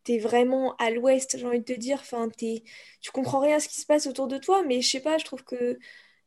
tu 0.05 0.13
es 0.13 0.19
vraiment 0.19 0.77
à 0.77 0.91
l'ouest, 0.91 1.37
j'ai 1.37 1.47
envie 1.47 1.61
de 1.61 1.65
te 1.65 1.79
dire. 1.79 1.99
Enfin, 2.01 2.29
es... 2.43 2.63
tu 3.01 3.11
comprends 3.11 3.41
rien 3.41 3.57
à 3.57 3.61
ce 3.61 3.69
qui 3.69 3.81
se 3.81 3.87
passe 3.87 4.07
autour 4.07 4.29
de 4.29 4.39
toi, 4.39 4.63
mais 4.63 4.81
je 4.81 4.91
sais 4.91 5.01
pas, 5.01 5.19
je 5.19 5.25
trouve 5.25 5.45
que 5.45 5.79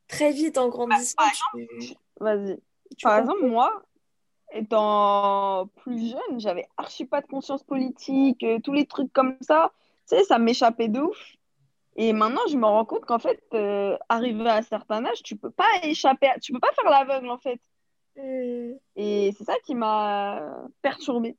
très 0.07 0.31
vite 0.31 0.57
en 0.57 0.69
grandissant. 0.69 1.15
Bah, 1.17 2.35
Vas-y. 2.35 2.59
Par 3.01 3.19
exemple, 3.19 3.45
moi, 3.45 3.83
étant 4.53 5.69
plus 5.77 6.11
jeune, 6.11 6.39
j'avais 6.39 6.67
archi 6.77 7.05
pas 7.05 7.21
de 7.21 7.27
conscience 7.27 7.63
politique, 7.63 8.43
euh, 8.43 8.59
tous 8.63 8.73
les 8.73 8.85
trucs 8.85 9.11
comme 9.11 9.37
ça. 9.41 9.71
Tu 10.09 10.15
sais, 10.15 10.23
ça 10.23 10.39
m'échappait 10.39 10.87
de 10.87 10.99
ouf. 11.01 11.17
Et 11.95 12.13
maintenant, 12.13 12.41
je 12.49 12.57
me 12.57 12.65
rends 12.65 12.85
compte 12.85 13.05
qu'en 13.05 13.19
fait, 13.19 13.41
euh, 13.53 13.97
arrivé 14.07 14.47
à 14.47 14.57
un 14.57 14.61
certain 14.61 15.03
âge, 15.05 15.23
tu 15.23 15.35
peux 15.35 15.49
pas 15.49 15.65
échapper, 15.83 16.29
tu 16.41 16.53
peux 16.53 16.59
pas 16.59 16.71
faire 16.73 16.89
l'aveugle 16.89 17.29
en 17.29 17.39
fait. 17.39 17.59
Hmm. 18.15 18.73
Et 18.95 19.33
c'est 19.37 19.43
ça 19.43 19.55
qui 19.65 19.73
m'a 19.75 20.41
perturbée. 20.81 21.35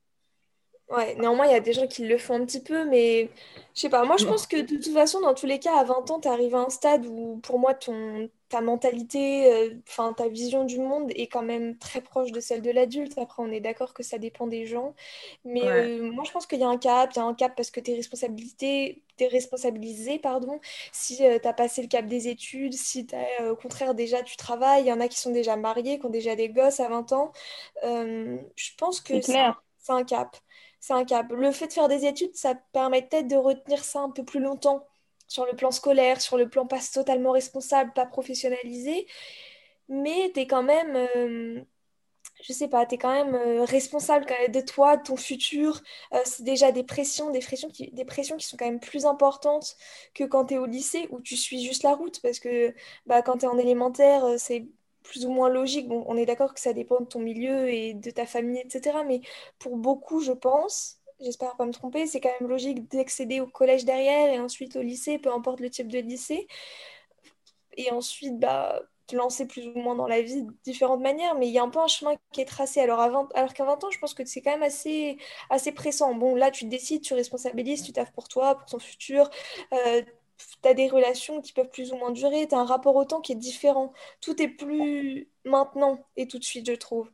Ouais, 0.91 1.15
néanmoins, 1.17 1.47
il 1.47 1.53
y 1.53 1.55
a 1.55 1.61
des 1.61 1.75
gens 1.75 1.87
qui 1.87 2.07
le 2.07 2.17
font 2.17 2.35
un 2.35 2.47
petit 2.47 2.63
peu, 2.63 2.85
mais 2.87 3.31
je 3.75 3.81
sais 3.81 3.91
pas. 3.91 4.05
Moi, 4.05 4.17
je 4.17 4.25
pense 4.25 4.47
que 4.47 4.57
de 4.57 4.77
toute 4.77 4.93
façon, 4.93 5.21
dans 5.21 5.35
tous 5.35 5.47
les 5.47 5.59
cas, 5.59 5.79
à 5.79 5.85
20 5.85 6.11
ans, 6.11 6.21
tu 6.21 6.29
arrives 6.29 6.55
à 6.55 6.61
un 6.61 6.71
stade 6.71 7.05
où, 7.07 7.41
pour 7.43 7.59
moi, 7.59 7.75
ton, 7.75 8.31
ta 8.49 8.61
mentalité, 8.61 9.53
euh, 9.53 10.13
ta 10.17 10.29
vision 10.29 10.65
du 10.65 10.79
monde 10.79 11.11
est 11.15 11.27
quand 11.27 11.43
même 11.43 11.77
très 11.79 12.01
proche 12.01 12.33
de 12.33 12.41
celle 12.41 12.63
de 12.63 12.71
l'adulte. 12.71 13.19
Après, 13.19 13.43
on 13.43 13.51
est 13.53 13.61
d'accord 13.61 13.95
que 13.95 14.03
ça 14.03 14.19
dépend 14.19 14.47
des 14.47 14.67
gens. 14.67 14.95
Mais 15.45 15.65
euh, 15.65 16.11
moi, 16.11 16.25
je 16.25 16.33
pense 16.33 16.47
qu'il 16.47 16.59
y 16.59 16.65
a 16.65 16.69
un 16.69 16.79
cap. 16.79 17.11
Il 17.15 17.19
y 17.19 17.21
a 17.21 17.25
un 17.25 17.35
cap 17.35 17.55
parce 17.57 17.71
que 17.71 17.81
tes 17.81 17.95
responsabilités, 17.95 19.03
t'es 19.17 19.27
responsabilisé, 19.29 20.19
pardon. 20.19 20.61
Si 20.93 21.25
euh, 21.27 21.39
tu 21.41 21.49
as 21.49 21.53
passé 21.53 21.83
le 21.83 21.89
cap 21.89 22.07
des 22.07 22.29
études, 22.29 22.75
si 22.75 23.07
au 23.49 23.57
contraire, 23.57 23.95
déjà, 23.95 24.23
tu 24.23 24.37
travailles. 24.37 24.85
Il 24.85 24.89
y 24.89 24.93
en 24.93 25.01
a 25.01 25.09
qui 25.09 25.19
sont 25.19 25.33
déjà 25.33 25.57
mariés, 25.57 25.99
qui 25.99 26.07
ont 26.07 26.11
déjà 26.11 26.35
des 26.35 26.49
gosses 26.49 26.81
à 26.81 26.89
20 26.89 27.13
ans. 27.13 27.33
je 27.83 28.71
pense 28.79 29.01
que 29.01 29.21
c'est 29.21 29.37
un 29.89 30.05
cap 30.05 30.37
c'est 30.81 30.93
un 30.93 31.05
cap. 31.05 31.33
Le 31.33 31.51
fait 31.53 31.67
de 31.67 31.73
faire 31.73 31.89
des 31.89 32.07
études, 32.07 32.35
ça 32.35 32.55
permet 32.73 33.03
peut-être 33.03 33.29
de 33.29 33.37
retenir 33.37 33.85
ça 33.85 34.01
un 34.01 34.11
peu 34.11 34.25
plus 34.25 34.41
longtemps 34.41 34.87
sur 35.29 35.47
le 35.47 35.55
plan 35.55 35.71
scolaire, 35.71 36.21
sur 36.21 36.37
le 36.39 36.49
plan 36.49 36.67
pas 36.67 36.81
totalement 36.93 37.33
responsable, 37.33 37.93
pas 37.93 38.07
professionnalisé, 38.07 39.07
mais 39.89 40.31
tu 40.35 40.41
es 40.41 40.47
quand 40.47 40.63
même, 40.63 40.97
euh, 40.97 41.63
je 42.43 42.53
sais 42.53 42.69
pas, 42.69 42.87
tu 42.87 42.95
es 42.97 42.99
quand 42.99 43.13
même 43.13 43.35
euh, 43.35 43.65
responsable 43.65 44.27
de 44.53 44.61
toi, 44.61 44.97
de 44.97 45.03
ton 45.03 45.17
futur. 45.17 45.83
Euh, 46.15 46.21
c'est 46.25 46.45
déjà 46.45 46.73
des 46.73 46.85
pressions, 46.85 47.31
des 47.31 47.41
pressions, 47.41 47.69
qui, 47.71 47.91
des 47.93 48.05
pressions 48.05 48.37
qui 48.37 48.47
sont 48.47 48.57
quand 48.57 48.67
même 48.67 48.81
plus 48.81 49.07
importantes 49.07 49.77
que 50.15 50.25
quand 50.25 50.47
tu 50.47 50.55
es 50.55 50.59
au 50.59 50.67
lycée 50.67 51.09
où 51.11 51.21
tu 51.21 51.37
suis 51.37 51.65
juste 51.65 51.83
la 51.83 51.95
route, 51.95 52.21
parce 52.23 52.41
que 52.41 52.75
bah, 53.07 53.23
quand 53.23 53.39
tu 53.39 53.45
es 53.47 53.49
en 53.49 53.59
élémentaire, 53.59 54.25
c'est 54.39 54.69
plus 55.03 55.27
ou 55.27 55.31
moins 55.31 55.49
logique. 55.49 55.89
Bon, 55.89 56.05
on 56.07 56.17
est 56.17 56.27
d'accord 56.27 56.55
que 56.55 56.61
ça 56.61 56.73
dépend 56.73 57.01
de 57.01 57.07
ton 57.07 57.21
milieu 57.21 57.69
et 57.71 57.95
de 57.95 58.11
ta 58.11 58.27
famille, 58.27 58.61
etc. 58.61 59.05
Mais 59.07 59.21
pour 59.59 59.77
beaucoup, 59.77 60.21
je 60.21 60.33
pense, 60.33 60.98
j'espère 61.21 61.57
pas 61.57 61.67
me 61.67 61.73
tromper, 61.73 62.07
c'est 62.07 62.21
quand 62.21 62.31
même 62.41 62.49
logique 62.49 62.91
d'accéder 62.91 63.41
au 63.41 63.47
collège 63.47 63.85
derrière 63.85 64.33
et 64.33 64.39
ensuite 64.41 64.77
au 64.77 64.83
lycée, 64.83 65.19
peu 65.19 65.33
importe 65.33 65.61
le 65.61 65.71
type 65.71 65.89
de 65.89 65.99
lycée. 65.99 66.47
Et 67.77 67.91
ensuite, 67.93 68.39
bah, 68.39 68.83
te 69.07 69.17
lancer 69.17 69.47
plus 69.47 69.67
ou 69.69 69.79
moins 69.79 69.95
dans 69.95 70.07
la 70.07 70.21
vie 70.23 70.43
de 70.43 70.53
différentes 70.65 71.01
manières, 71.01 71.35
mais 71.37 71.49
il 71.49 71.53
y 71.53 71.59
a 71.59 71.63
un 71.63 71.71
peu 71.71 71.81
un 71.81 71.87
chemin 71.89 72.15
qui 72.33 72.41
est 72.41 72.45
tracé. 72.45 72.81
Alors, 72.81 73.01
alors 73.01 73.55
qu'à 73.55 73.65
20 73.65 73.83
ans, 73.85 73.91
je 73.91 73.99
pense 73.99 74.15
que 74.15 74.25
c'est 74.25 74.43
quand 74.43 74.51
même 74.53 74.63
assez, 74.63 75.19
assez 75.51 75.73
pressant. 75.73 76.15
Bon, 76.15 76.35
là, 76.35 76.51
tu 76.51 76.67
décides, 76.67 77.03
tu 77.03 77.15
responsabilises, 77.15 77.83
tu 77.83 77.93
taffes 77.93 78.13
pour 78.13 78.29
toi, 78.29 78.57
pour 78.57 78.67
ton 78.67 78.79
futur. 78.79 79.31
Euh, 79.73 80.03
tu 80.63 80.69
as 80.69 80.75
des 80.75 80.89
relations 80.89 81.41
qui 81.41 81.53
peuvent 81.53 81.71
plus 81.71 81.93
ou 81.93 81.97
moins 81.97 82.11
durer, 82.13 82.47
tu 82.49 82.55
as 82.55 82.59
un 82.59 82.65
rapport 82.65 82.97
au 82.97 83.05
temps 83.05 83.21
qui 83.21 83.33
est 83.33 83.35
différent. 83.37 83.93
Tout 84.21 84.41
est 84.43 84.49
plus 84.49 85.29
maintenant 85.45 85.99
et 86.17 86.29
tout 86.29 86.39
de 86.39 86.45
suite, 86.45 86.67
je 86.67 86.75
trouve. 86.75 87.11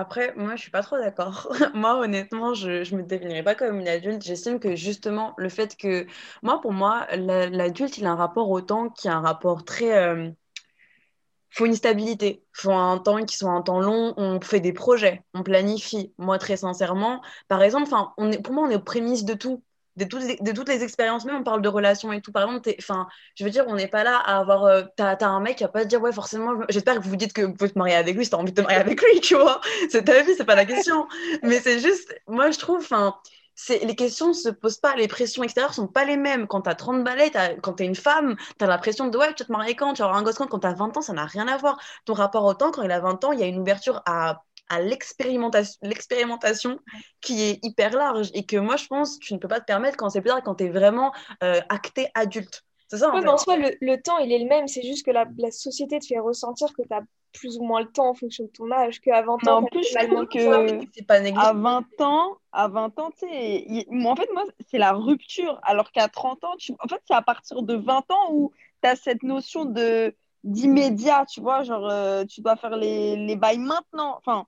Après, 0.00 0.32
moi, 0.36 0.54
je 0.54 0.60
suis 0.62 0.70
pas 0.70 0.82
trop 0.82 0.96
d'accord. 0.96 1.48
moi, 1.74 1.98
honnêtement, 1.98 2.54
je, 2.54 2.84
je 2.84 2.94
me 2.94 3.02
définirais 3.02 3.42
pas 3.42 3.56
comme 3.56 3.80
une 3.80 3.88
adulte. 3.88 4.22
J'estime 4.22 4.60
que 4.60 4.76
justement, 4.76 5.34
le 5.38 5.48
fait 5.48 5.76
que, 5.76 6.06
moi, 6.42 6.60
pour 6.60 6.72
moi, 6.72 7.06
l'adulte, 7.16 7.98
il 7.98 8.06
a 8.06 8.12
un 8.12 8.14
rapport 8.14 8.48
au 8.48 8.60
temps 8.60 8.90
qui 8.90 9.08
est 9.08 9.10
un 9.10 9.20
rapport 9.20 9.64
très. 9.64 9.92
Euh, 9.98 10.30
faut 11.50 11.66
une 11.66 11.74
stabilité, 11.74 12.44
faut 12.52 12.72
un 12.72 12.98
temps 12.98 13.24
qui 13.24 13.36
soit 13.36 13.50
un 13.50 13.62
temps 13.62 13.80
long, 13.80 14.14
on 14.16 14.40
fait 14.40 14.60
des 14.60 14.72
projets, 14.72 15.24
on 15.34 15.42
planifie. 15.42 16.12
Moi, 16.18 16.38
très 16.38 16.56
sincèrement, 16.56 17.22
par 17.48 17.62
exemple, 17.62 17.88
pour 17.88 18.52
moi, 18.54 18.64
on 18.66 18.70
est 18.70 18.76
aux 18.76 18.80
prémices 18.80 19.24
de 19.24 19.34
tout 19.34 19.62
de 19.98 20.52
toutes, 20.52 20.68
les, 20.68 20.82
expériences, 20.82 21.24
même 21.24 21.36
on 21.36 21.42
parle 21.42 21.60
de 21.60 21.68
relations 21.68 22.12
et 22.12 22.20
tout. 22.20 22.32
Par 22.32 22.44
exemple, 22.44 22.70
enfin, 22.78 23.08
je 23.34 23.44
veux 23.44 23.50
dire, 23.50 23.64
on 23.66 23.74
n'est 23.74 23.88
pas 23.88 24.04
là 24.04 24.16
à 24.16 24.38
avoir. 24.38 24.64
Euh, 24.64 24.82
t'as 24.96 25.14
as 25.14 25.26
un 25.26 25.40
mec 25.40 25.56
qui 25.56 25.64
va 25.64 25.68
pas 25.68 25.82
te 25.82 25.88
dire, 25.88 26.00
ouais, 26.00 26.12
forcément, 26.12 26.52
j'espère 26.68 26.94
que 26.94 27.00
vous 27.00 27.10
vous 27.10 27.16
dites 27.16 27.32
que 27.32 27.42
vous 27.42 27.54
pouvez 27.54 27.70
te 27.70 27.78
marier 27.78 27.94
avec 27.94 28.16
lui 28.16 28.24
si 28.24 28.30
t'as 28.30 28.36
envie 28.36 28.52
de 28.52 28.56
te 28.56 28.62
marier 28.62 28.78
avec 28.78 29.02
lui, 29.02 29.20
tu 29.20 29.34
vois. 29.34 29.60
C'est 29.90 30.04
ta 30.04 30.22
vie, 30.22 30.34
c'est 30.36 30.44
pas 30.44 30.54
la 30.54 30.64
question. 30.64 31.08
Mais 31.42 31.60
c'est 31.60 31.80
juste, 31.80 32.14
moi, 32.28 32.50
je 32.50 32.58
trouve, 32.58 32.78
enfin, 32.78 33.16
les 33.68 33.96
questions 33.96 34.28
ne 34.28 34.32
se 34.32 34.48
posent 34.48 34.78
pas, 34.78 34.94
les 34.94 35.08
pressions 35.08 35.42
extérieures 35.42 35.74
sont 35.74 35.88
pas 35.88 36.04
les 36.04 36.16
mêmes. 36.16 36.46
Quand 36.46 36.62
tu 36.62 36.70
as 36.70 36.74
30 36.74 37.02
balais, 37.02 37.32
quand 37.62 37.74
tu 37.74 37.82
es 37.82 37.86
une 37.86 37.96
femme, 37.96 38.36
tu 38.58 38.64
as 38.64 38.68
l'impression 38.68 39.08
de 39.08 39.18
ouais, 39.18 39.34
tu 39.34 39.42
vas 39.42 39.46
te 39.46 39.52
marier 39.52 39.74
quand, 39.74 39.94
tu 39.94 40.02
vas 40.02 40.06
avoir 40.06 40.20
un 40.20 40.22
gosse 40.22 40.36
quand, 40.36 40.46
quand 40.46 40.60
tu 40.60 40.66
as 40.66 40.74
20 40.74 40.96
ans, 40.96 41.02
ça 41.02 41.12
n'a 41.12 41.26
rien 41.26 41.48
à 41.48 41.56
voir. 41.56 41.78
Ton 42.04 42.14
rapport 42.14 42.44
au 42.44 42.54
temps, 42.54 42.70
quand 42.70 42.82
il 42.82 42.92
a 42.92 43.00
20 43.00 43.24
ans, 43.24 43.32
il 43.32 43.40
y 43.40 43.42
a 43.42 43.46
une 43.46 43.58
ouverture 43.58 44.02
à, 44.06 44.44
à 44.68 44.80
l'expérimentation 44.80 46.78
qui 47.20 47.42
est 47.42 47.58
hyper 47.64 47.92
large 47.92 48.30
et 48.34 48.44
que 48.44 48.56
moi, 48.56 48.76
je 48.76 48.86
pense 48.86 49.18
que 49.18 49.24
tu 49.24 49.34
ne 49.34 49.38
peux 49.38 49.48
pas 49.48 49.60
te 49.60 49.66
permettre 49.66 49.96
quand 49.96 50.10
c'est 50.10 50.20
plus 50.20 50.30
tard, 50.30 50.42
quand 50.42 50.56
tu 50.56 50.64
es 50.64 50.70
vraiment 50.70 51.12
euh, 51.42 51.60
acté 51.68 52.08
adulte. 52.14 52.64
C'est 52.88 52.98
ça, 52.98 53.12
en, 53.12 53.26
en 53.26 53.36
soi, 53.36 53.56
le, 53.58 53.76
le, 53.80 54.00
temps, 54.00 54.16
il 54.18 54.32
est 54.32 54.38
le 54.38 54.46
même. 54.46 54.66
C'est 54.66 54.82
juste 54.82 55.04
que 55.04 55.10
la, 55.10 55.26
la 55.36 55.50
société 55.50 55.98
te 55.98 56.06
fait 56.06 56.18
ressentir 56.18 56.68
que 56.68 56.82
tu 56.82 56.94
as 56.94 57.02
plus 57.32 57.58
ou 57.58 57.62
moins 57.62 57.80
le 57.82 57.90
temps 57.90 58.08
en 58.08 58.14
fonction 58.14 58.44
de 58.44 58.48
ton 58.48 58.70
âge 58.70 59.00
qu'à 59.00 59.22
20 59.22 59.46
ans. 59.48 59.56
en 59.58 59.62
plus, 59.64 59.84
je 59.84 60.06
trouve 60.06 60.26
que 60.26 60.86
c'est 60.94 61.06
pas 61.06 61.16
à 61.16 61.52
20 61.52 61.84
ans, 62.00 62.36
à 62.52 62.68
20 62.68 62.98
ans, 62.98 63.10
tu 63.10 63.28
sais, 63.28 63.86
en 63.90 64.16
fait, 64.16 64.28
moi, 64.32 64.44
c'est 64.70 64.78
la 64.78 64.92
rupture. 64.92 65.60
Alors 65.62 65.92
qu'à 65.92 66.08
30 66.08 66.44
ans, 66.44 66.56
tu... 66.58 66.72
en 66.80 66.88
fait, 66.88 67.00
c'est 67.06 67.14
à 67.14 67.22
partir 67.22 67.62
de 67.62 67.74
20 67.74 68.10
ans 68.10 68.32
où 68.32 68.52
tu 68.82 68.88
as 68.88 68.96
cette 68.96 69.22
notion 69.22 69.64
de 69.64 70.14
d'immédiat, 70.44 71.26
tu 71.28 71.40
vois, 71.40 71.64
genre, 71.64 71.90
euh, 71.90 72.24
tu 72.24 72.40
dois 72.40 72.56
faire 72.56 72.76
les, 72.76 73.16
les 73.16 73.36
bails 73.36 73.58
maintenant. 73.58 74.16
Enfin, 74.18 74.46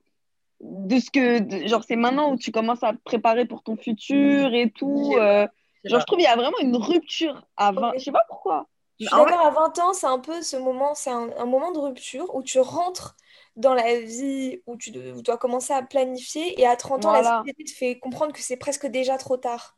de 0.60 0.98
ce 0.98 1.10
que, 1.10 1.66
genre, 1.66 1.84
c'est 1.86 1.96
maintenant 1.96 2.32
où 2.32 2.36
tu 2.36 2.52
commences 2.52 2.82
à 2.82 2.92
te 2.92 2.98
préparer 3.02 3.46
pour 3.46 3.62
ton 3.62 3.76
futur 3.76 4.52
et 4.54 4.70
tout. 4.70 5.14
Euh, 5.16 5.46
genre, 5.84 6.00
je 6.00 6.06
trouve 6.06 6.18
qu'il 6.18 6.26
y 6.26 6.28
a 6.28 6.36
vraiment 6.36 6.58
une 6.60 6.76
rupture 6.76 7.46
à 7.56 7.72
20. 7.72 7.92
Je 7.96 8.04
sais 8.04 8.12
pas 8.12 8.24
pourquoi. 8.28 8.66
Je 8.98 9.06
suis 9.06 9.16
d'accord, 9.16 9.46
à 9.46 9.50
20 9.50 9.78
ans, 9.78 9.92
c'est 9.94 10.06
un 10.06 10.18
peu 10.18 10.42
ce 10.42 10.56
moment, 10.56 10.94
c'est 10.94 11.10
un, 11.10 11.46
moment 11.46 11.72
de 11.72 11.78
rupture 11.78 12.34
où 12.34 12.42
tu 12.42 12.60
rentres 12.60 13.16
dans 13.56 13.72
la 13.72 13.98
vie, 13.98 14.60
où 14.66 14.76
tu 14.76 14.90
dois 14.90 15.38
commencer 15.38 15.72
à 15.72 15.82
planifier, 15.82 16.60
et 16.60 16.66
à 16.66 16.76
30 16.76 17.06
ans, 17.06 17.12
la 17.12 17.38
société 17.38 17.64
te 17.64 17.72
fait 17.72 17.98
comprendre 17.98 18.32
que 18.32 18.42
c'est 18.42 18.58
presque 18.58 18.86
déjà 18.86 19.16
trop 19.16 19.38
tard. 19.38 19.76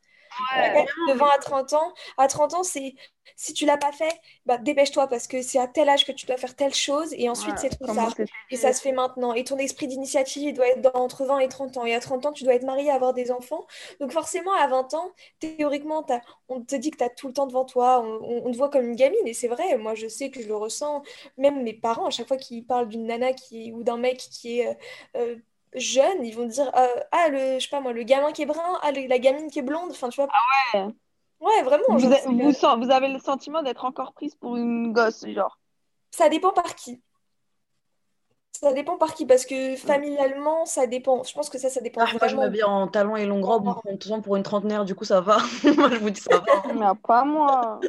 De 1.09 1.13
20 1.13 1.27
à 1.27 1.39
30 1.39 1.73
ans, 1.75 1.95
à 2.19 2.29
30 2.29 2.55
ans, 2.55 2.63
c'est 2.63 2.95
si 3.37 3.53
tu 3.55 3.67
l'as 3.67 3.77
pas 3.77 3.93
fait, 3.93 4.21
bah, 4.47 4.59
dépêche-toi 4.59 5.07
parce 5.07 5.27
que 5.27 5.43
c'est 5.43 5.59
à 5.59 5.67
tel 5.67 5.89
âge 5.89 6.05
que 6.05 6.13
tu 6.13 6.27
dois 6.27 6.37
faire 6.37 6.55
telle 6.55 6.75
chose 6.75 7.13
et 7.17 7.29
ensuite 7.29 7.59
c'est 7.59 7.71
trop 7.71 7.95
tard. 7.95 8.15
Et 8.51 8.57
ça 8.57 8.73
se 8.73 8.81
fait 8.81 8.93
maintenant. 8.93 9.33
Et 9.33 9.45
ton 9.45 9.59
esprit 9.59 9.87
d'initiative, 9.87 10.49
il 10.49 10.55
doit 10.55 10.69
être 10.69 10.81
dans, 10.81 11.01
entre 11.01 11.25
20 11.25 11.39
et 11.41 11.49
30 11.49 11.77
ans. 11.79 11.85
Et 11.85 11.95
à 11.95 12.01
30 12.01 12.27
ans, 12.27 12.33
tu 12.33 12.45
dois 12.45 12.55
être 12.55 12.65
marié, 12.65 12.91
avoir 12.91 13.15
des 13.15 13.31
enfants. 13.31 13.67
Donc 14.01 14.13
forcément, 14.13 14.53
à 14.53 14.67
20 14.67 14.95
ans, 14.95 15.13
théoriquement, 15.41 16.05
on 16.49 16.63
te 16.63 16.77
dit 16.77 16.91
que 16.91 16.99
tu 16.99 17.05
as 17.05 17.11
tout 17.11 17.29
le 17.29 17.33
temps 17.33 17.47
devant 17.47 17.65
toi. 17.65 18.01
On, 18.03 18.51
te 18.51 18.57
voit 18.57 18.71
comme 18.71 18.87
une 18.87 18.97
gamine 18.97 19.27
et 19.27 19.35
c'est 19.35 19.49
vrai. 19.49 19.77
Moi, 19.79 19.95
je 19.95 20.09
sais 20.09 20.31
que 20.31 20.43
je 20.43 20.49
le 20.49 20.57
ressens. 20.57 21.03
Même 21.39 21.63
mes 21.63 21.75
parents, 21.75 22.07
à 22.07 22.11
chaque 22.11 22.29
fois 22.29 22.37
qu'ils 22.37 22.67
parlent 22.67 22.89
d'une 22.89 23.07
nana 23.07 23.33
qui, 23.33 23.73
ou 23.73 23.83
d'un 23.83 23.99
mec 23.99 24.19
qui 24.19 24.61
est... 24.61 24.79
Euh, 25.17 25.37
euh, 25.75 25.79
jeune, 25.79 26.25
ils 26.25 26.35
vont 26.35 26.47
dire 26.47 26.71
euh, 26.77 27.01
ah 27.13 27.29
le 27.29 27.59
je 27.59 27.65
sais 27.65 27.71
pas 27.71 27.81
moi 27.81 27.93
le 27.93 28.03
gamin 28.03 28.33
qui 28.33 28.43
est 28.43 28.47
brun, 28.47 28.79
ah 28.83 28.93
la 28.93 29.19
gamine 29.19 29.51
qui 29.51 29.59
est 29.59 29.63
blonde, 29.63 29.91
enfin 29.91 30.09
tu 30.09 30.21
vois. 30.21 30.29
Ah 30.33 30.79
ouais. 30.79 30.95
Ouais, 31.43 31.63
vraiment. 31.65 31.85
Vous, 31.89 31.99
vous, 31.99 32.91
avez 32.93 33.09
le 33.09 33.19
sentiment 33.19 33.65
d'être 33.65 33.85
encore 33.85 34.13
prise 34.13 34.37
pour 34.37 34.57
une 34.57 34.93
gosse, 34.93 35.27
genre 35.27 35.59
Ça 36.13 36.29
dépend 36.29 36.53
par 36.53 36.77
qui. 36.77 37.03
Ça 38.53 38.73
dépend 38.73 38.97
par 38.97 39.13
qui, 39.13 39.27
parce 39.27 39.45
que 39.45 39.75
familialement, 39.75 40.65
ça 40.67 40.87
dépend. 40.87 41.25
Je 41.25 41.35
pense 41.35 41.51
que 41.51 41.59
ça, 41.59 41.69
ça 41.69 41.81
dépend. 41.81 42.03
Ah, 42.07 42.13
moi, 42.17 42.29
je 42.29 42.37
m'habille 42.37 42.63
en 42.63 42.87
talons 42.87 43.17
et 43.17 43.27
longue 43.27 43.45
robe, 43.45 43.67
en 43.67 44.21
pour 44.21 44.37
une 44.37 44.45
trentenaire, 44.45 44.85
du 44.85 44.95
coup, 44.95 45.05
ça 45.05 45.21
va. 45.21 45.39
moi, 45.77 45.91
je 45.91 45.97
vous 45.97 46.11
dis 46.11 46.21
ça 46.21 46.39
va. 46.39 46.73
Mais 46.73 46.87
pas 47.03 47.25
moi. 47.25 47.81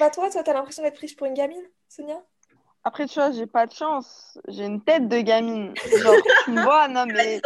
Pas 0.00 0.10
toi, 0.10 0.28
toi, 0.28 0.42
t'as 0.42 0.54
l'impression 0.54 0.82
d'être 0.82 0.96
prise 0.96 1.14
pour 1.14 1.28
une 1.28 1.34
gamine, 1.34 1.62
Sonia? 1.88 2.20
Après, 2.84 3.06
tu 3.06 3.14
vois, 3.14 3.30
j'ai 3.30 3.46
pas 3.46 3.66
de 3.66 3.72
chance. 3.72 4.38
J'ai 4.48 4.64
une 4.64 4.82
tête 4.82 5.08
de 5.08 5.20
gamine. 5.20 5.72
Genre, 6.02 6.16
tu 6.44 6.50
me 6.50 6.62
vois, 6.62 6.88
non, 6.88 7.06
mais. 7.06 7.40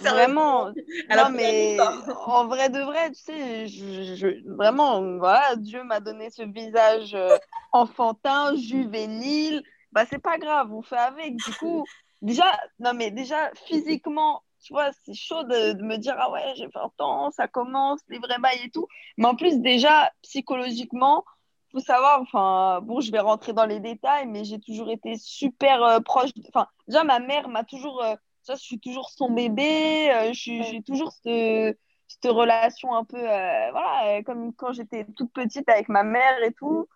vraiment. 0.00 0.72
Non, 1.08 1.30
mais 1.30 1.78
en 2.26 2.46
vrai 2.46 2.68
de 2.68 2.80
vrai, 2.80 3.12
tu 3.12 3.20
sais, 3.20 3.66
je, 3.68 4.54
vraiment, 4.56 5.18
voilà, 5.18 5.54
Dieu 5.56 5.84
m'a 5.84 6.00
donné 6.00 6.30
ce 6.30 6.42
visage 6.42 7.14
euh, 7.14 7.36
enfantin, 7.70 8.56
juvénile. 8.56 9.62
Bah, 9.92 10.04
c'est 10.08 10.18
pas 10.18 10.38
grave, 10.38 10.72
on 10.72 10.82
fait 10.82 10.96
avec. 10.96 11.36
Du 11.36 11.54
coup, 11.54 11.84
déjà, 12.20 12.58
non, 12.80 12.92
mais 12.92 13.12
déjà, 13.12 13.52
physiquement, 13.66 14.42
tu 14.64 14.72
vois, 14.72 14.90
c'est 15.04 15.14
chaud 15.14 15.44
de, 15.44 15.74
de, 15.74 15.82
me 15.82 15.96
dire, 15.96 16.16
ah 16.18 16.30
ouais, 16.32 16.54
j'ai 16.56 16.66
20 16.66 17.00
ans, 17.00 17.30
ça 17.30 17.46
commence, 17.46 18.00
les 18.08 18.18
vrais 18.18 18.38
bails 18.38 18.64
et 18.64 18.70
tout. 18.70 18.88
Mais 19.16 19.26
en 19.26 19.36
plus, 19.36 19.60
déjà, 19.60 20.10
psychologiquement, 20.22 21.24
faut 21.72 21.80
savoir, 21.80 22.20
enfin, 22.20 22.80
bon, 22.82 23.00
je 23.00 23.10
vais 23.10 23.18
rentrer 23.20 23.52
dans 23.52 23.66
les 23.66 23.80
détails, 23.80 24.26
mais 24.26 24.44
j'ai 24.44 24.60
toujours 24.60 24.90
été 24.90 25.16
super 25.16 25.82
euh, 25.82 26.00
proche. 26.00 26.30
Enfin, 26.48 26.66
déjà, 26.86 27.04
ma 27.04 27.18
mère 27.18 27.48
m'a 27.48 27.64
toujours. 27.64 28.02
Euh, 28.02 28.14
je 28.48 28.54
suis 28.56 28.80
toujours 28.80 29.10
son 29.10 29.30
bébé, 29.30 30.10
euh, 30.12 30.30
j'ai 30.32 30.82
toujours 30.84 31.12
cette, 31.12 31.78
cette, 32.08 32.32
relation 32.32 32.94
un 32.94 33.04
peu. 33.04 33.20
voilà, 33.20 34.22
comme 34.24 34.52
quand 34.54 34.72
j'étais 34.72 35.06
toute 35.16 35.32
petite 35.32 35.68
avec 35.68 35.88
ma 35.88 36.02
mère 36.02 36.42
et 36.42 36.52
tout. 36.52 36.88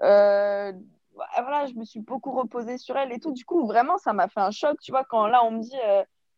voilà, 0.00 0.72
je 1.66 1.74
me 1.74 1.84
suis 1.84 2.00
beaucoup 2.00 2.32
reposée 2.32 2.78
sur 2.78 2.96
elle 2.96 3.12
et 3.12 3.18
tout. 3.20 3.32
Du 3.32 3.44
coup, 3.44 3.66
vraiment, 3.66 3.98
ça 3.98 4.12
m'a 4.12 4.28
fait 4.28 4.40
un 4.40 4.52
choc, 4.52 4.78
tu 4.80 4.92
vois, 4.92 5.04
quand 5.04 5.26
là, 5.26 5.44
on 5.44 5.50
me 5.50 5.60
dit 5.60 5.76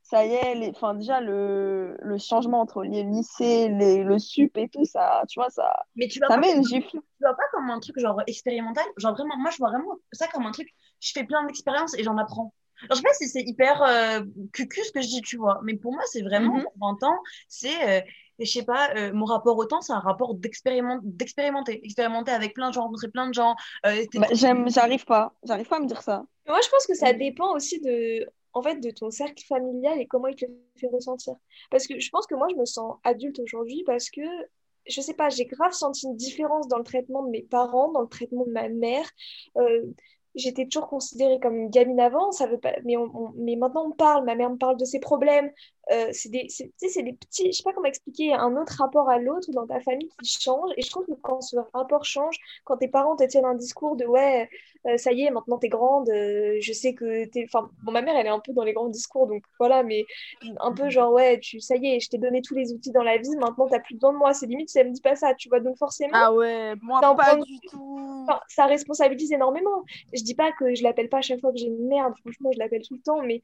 ça 0.05 0.25
y 0.27 0.35
est, 0.35 0.55
les, 0.55 0.69
enfin, 0.69 0.95
déjà 0.95 1.21
le, 1.21 1.97
le, 2.03 2.19
changement 2.19 2.61
entre 2.61 2.83
les 2.85 3.03
lycées, 3.03 3.69
les, 3.69 4.05
le 4.05 4.19
sup 4.19 4.57
et 4.59 4.69
tout, 4.69 4.85
ça, 4.85 5.25
tu 5.29 5.41
vois, 5.41 5.49
ça, 5.49 5.85
Mais 5.97 6.09
tu 6.09 6.21
ça 6.29 6.37
met 6.37 6.55
une 6.55 6.65
gifle. 6.65 6.91
Tu 6.91 7.01
vois 7.23 7.35
pas 7.35 7.43
comme 7.53 7.71
un 7.71 7.81
truc 7.81 7.99
genre 7.99 8.21
expérimental? 8.27 8.85
Genre 8.99 9.15
vraiment, 9.15 9.37
moi 9.39 9.51
je 9.51 9.57
vois 9.57 9.71
vraiment 9.71 9.97
ça 10.13 10.29
comme 10.29 10.45
un 10.45 10.53
truc, 10.53 10.69
je 11.01 11.11
fais 11.13 11.25
plein 11.25 11.45
d'expériences 11.47 11.99
et 11.99 12.05
j'en 12.05 12.19
apprends. 12.19 12.53
Alors, 12.83 12.97
je 12.97 12.97
sais 12.97 13.03
pas 13.03 13.15
si 13.15 13.29
c'est 13.29 13.43
hyper 13.43 13.83
euh, 13.83 14.21
cucu 14.53 14.85
ce 14.85 14.93
que 14.93 15.01
je 15.01 15.07
dis, 15.07 15.23
tu 15.23 15.39
vois, 15.39 15.61
mais 15.63 15.75
pour 15.75 15.93
moi, 15.93 16.03
c'est 16.07 16.23
vraiment, 16.23 16.59
mm 16.59 16.67
20 16.81 17.03
ans, 17.05 17.19
c'est, 17.49 17.89
euh, 17.89 18.01
je 18.41 18.45
sais 18.45 18.65
pas, 18.65 18.91
euh, 18.97 19.13
mon 19.15 19.25
rapport 19.25 19.57
au 19.57 19.65
temps, 19.65 19.81
c'est 19.81 19.93
un 19.93 20.01
rapport 20.01 20.35
d'expérimenter, 20.35 21.81
expérimenter 21.83 22.33
avec 22.33 22.53
plein 22.53 22.69
de 22.69 22.75
gens, 22.75 22.83
rencontrer 22.83 23.09
plein 23.09 23.29
de 23.29 23.35
gens. 23.35 23.55
Euh, 23.87 24.05
bah, 24.15 24.27
j'arrive 24.33 25.05
pas, 25.07 25.33
j'arrive 25.45 25.69
pas 25.69 25.77
à 25.77 25.81
me 25.81 25.87
dire 25.87 26.03
ça. 26.03 26.25
moi, 26.47 26.59
je 26.63 26.69
pense 26.69 26.87
que 26.87 26.95
ça 26.95 27.13
dépend 27.15 27.55
aussi 27.55 27.81
de, 27.81 28.29
en 28.55 28.63
fait 28.63 28.77
de 28.77 28.91
ton 28.91 29.11
cercle 29.11 29.45
familial 29.45 30.01
et 30.01 30.07
comment 30.07 30.29
il 30.29 30.37
te 30.37 30.47
fait 30.77 30.89
ressentir. 30.89 31.35
Parce 31.71 31.87
que 31.87 31.99
je 31.99 32.11
pense 32.11 32.27
que 32.27 32.35
moi 32.35 32.47
je 32.51 32.57
me 32.57 32.65
sens 32.65 32.97
adulte 33.05 33.39
aujourd'hui 33.41 33.83
parce 33.85 34.11
que 34.11 34.23
je 34.87 35.01
sais 35.01 35.15
pas, 35.15 35.31
j'ai 35.31 35.47
grave 35.47 35.73
senti 35.73 36.07
une 36.07 36.17
différence 36.17 36.69
dans 36.69 36.79
le 36.79 36.85
traitement 36.85 37.23
de 37.23 37.31
mes 37.31 37.43
parents, 37.43 37.91
dans 37.91 38.03
le 38.03 38.09
traitement 38.09 38.45
de 38.45 38.51
ma 38.51 38.69
mère. 38.69 39.09
Euh, 39.57 39.83
j'étais 40.35 40.67
toujours 40.67 40.89
considérée 40.89 41.39
comme 41.41 41.57
une 41.57 41.71
gamine 41.71 42.01
avant, 42.01 42.33
ça 42.33 42.47
veut 42.47 42.59
pas, 42.59 42.75
mais, 42.85 42.97
on, 42.97 43.33
mais 43.37 43.57
maintenant 43.57 43.87
on 43.89 43.93
parle, 43.93 44.25
ma 44.25 44.35
mère 44.35 44.51
me 44.51 44.59
parle 44.59 44.77
de 44.77 44.85
ses 44.85 45.01
problèmes. 45.01 45.51
Euh, 45.93 46.09
c'est 46.13 46.31
des, 46.31 46.47
c'est, 46.49 47.03
des 47.03 47.13
petits, 47.13 47.53
je 47.53 47.59
sais 47.59 47.63
pas 47.63 47.73
comment 47.73 47.87
expliquer, 47.87 48.33
un 48.33 48.57
autre 48.57 48.75
rapport 48.79 49.11
à 49.11 49.19
l'autre 49.19 49.51
dans 49.53 49.67
ta 49.67 49.81
famille 49.81 50.09
qui 50.23 50.41
change. 50.41 50.71
Et 50.77 50.83
je 50.83 50.91
trouve 50.91 51.05
que 51.07 51.13
quand 51.23 51.41
ce 51.43 51.57
rapport 51.75 52.05
change, 52.05 52.37
quand 52.65 52.79
tes 52.79 52.89
parents 52.89 53.17
te 53.17 53.25
tiennent 53.25 53.45
un 53.45 53.55
discours 53.55 53.97
de 53.97 54.07
ouais, 54.07 54.49
euh, 54.87 54.97
ça 54.97 55.13
y 55.13 55.23
est, 55.23 55.31
maintenant 55.31 55.59
t'es 55.59 55.69
grande, 55.69 56.09
euh, 56.09 56.57
je 56.61 56.73
sais 56.73 56.95
que 56.95 57.27
t'es. 57.27 57.45
Enfin, 57.45 57.71
bon, 57.83 57.93
ma 57.93 58.01
mère 58.01 58.17
elle 58.17 58.27
est 58.27 58.31
un 58.31 58.41
peu 58.41 58.53
dans 58.53 58.65
les 58.65 58.73
grands 58.73 58.89
discours, 58.89 59.27
donc 59.27 59.45
voilà, 59.59 59.83
mais 59.83 60.05
un 60.61 60.73
peu 60.73 60.89
genre 60.89 61.13
ouais, 61.13 61.39
tu, 61.41 61.61
ça 61.61 61.77
y 61.77 61.87
est, 61.87 62.01
je 62.01 62.09
t'ai 62.09 62.19
donné 62.19 62.41
tous 62.41 62.55
les 62.55 62.73
outils 62.73 62.93
dans 62.93 63.03
la 63.03 63.19
vie, 63.19 63.37
maintenant 63.37 63.69
t'as 63.69 63.81
plus 63.81 63.95
besoin 63.95 64.13
de 64.13 64.19
moi. 64.19 64.33
C'est 64.33 64.47
limite, 64.47 64.71
ça 64.71 64.85
me 64.85 64.91
dit 64.91 65.03
pas 65.03 65.17
ça, 65.17 65.35
tu 65.35 65.49
vois. 65.49 65.61
Donc 65.61 65.77
forcément. 65.77 66.13
Ah 66.15 66.33
ouais, 66.33 66.75
moi 66.81 67.01
pas 67.01 67.37
du 67.37 67.61
tout. 67.71 68.27
ça 68.49 68.67
responsabilise 68.67 69.33
énormément. 69.33 69.85
Je 70.13 70.23
dis 70.23 70.35
pas 70.35 70.51
que 70.53 70.75
je 70.75 70.83
l'appelle 70.83 71.09
pas 71.09 71.19
à 71.19 71.23
chaque 71.23 71.41
fois 71.41 71.53
que 71.53 71.59
j'ai 71.59 71.67
une 71.67 71.89
merde, 71.89 72.15
franchement, 72.21 72.51
je 72.53 72.59
l'appelle 72.59 72.83
tout 72.83 72.95
le 72.95 73.01
temps, 73.01 73.21
mais 73.23 73.43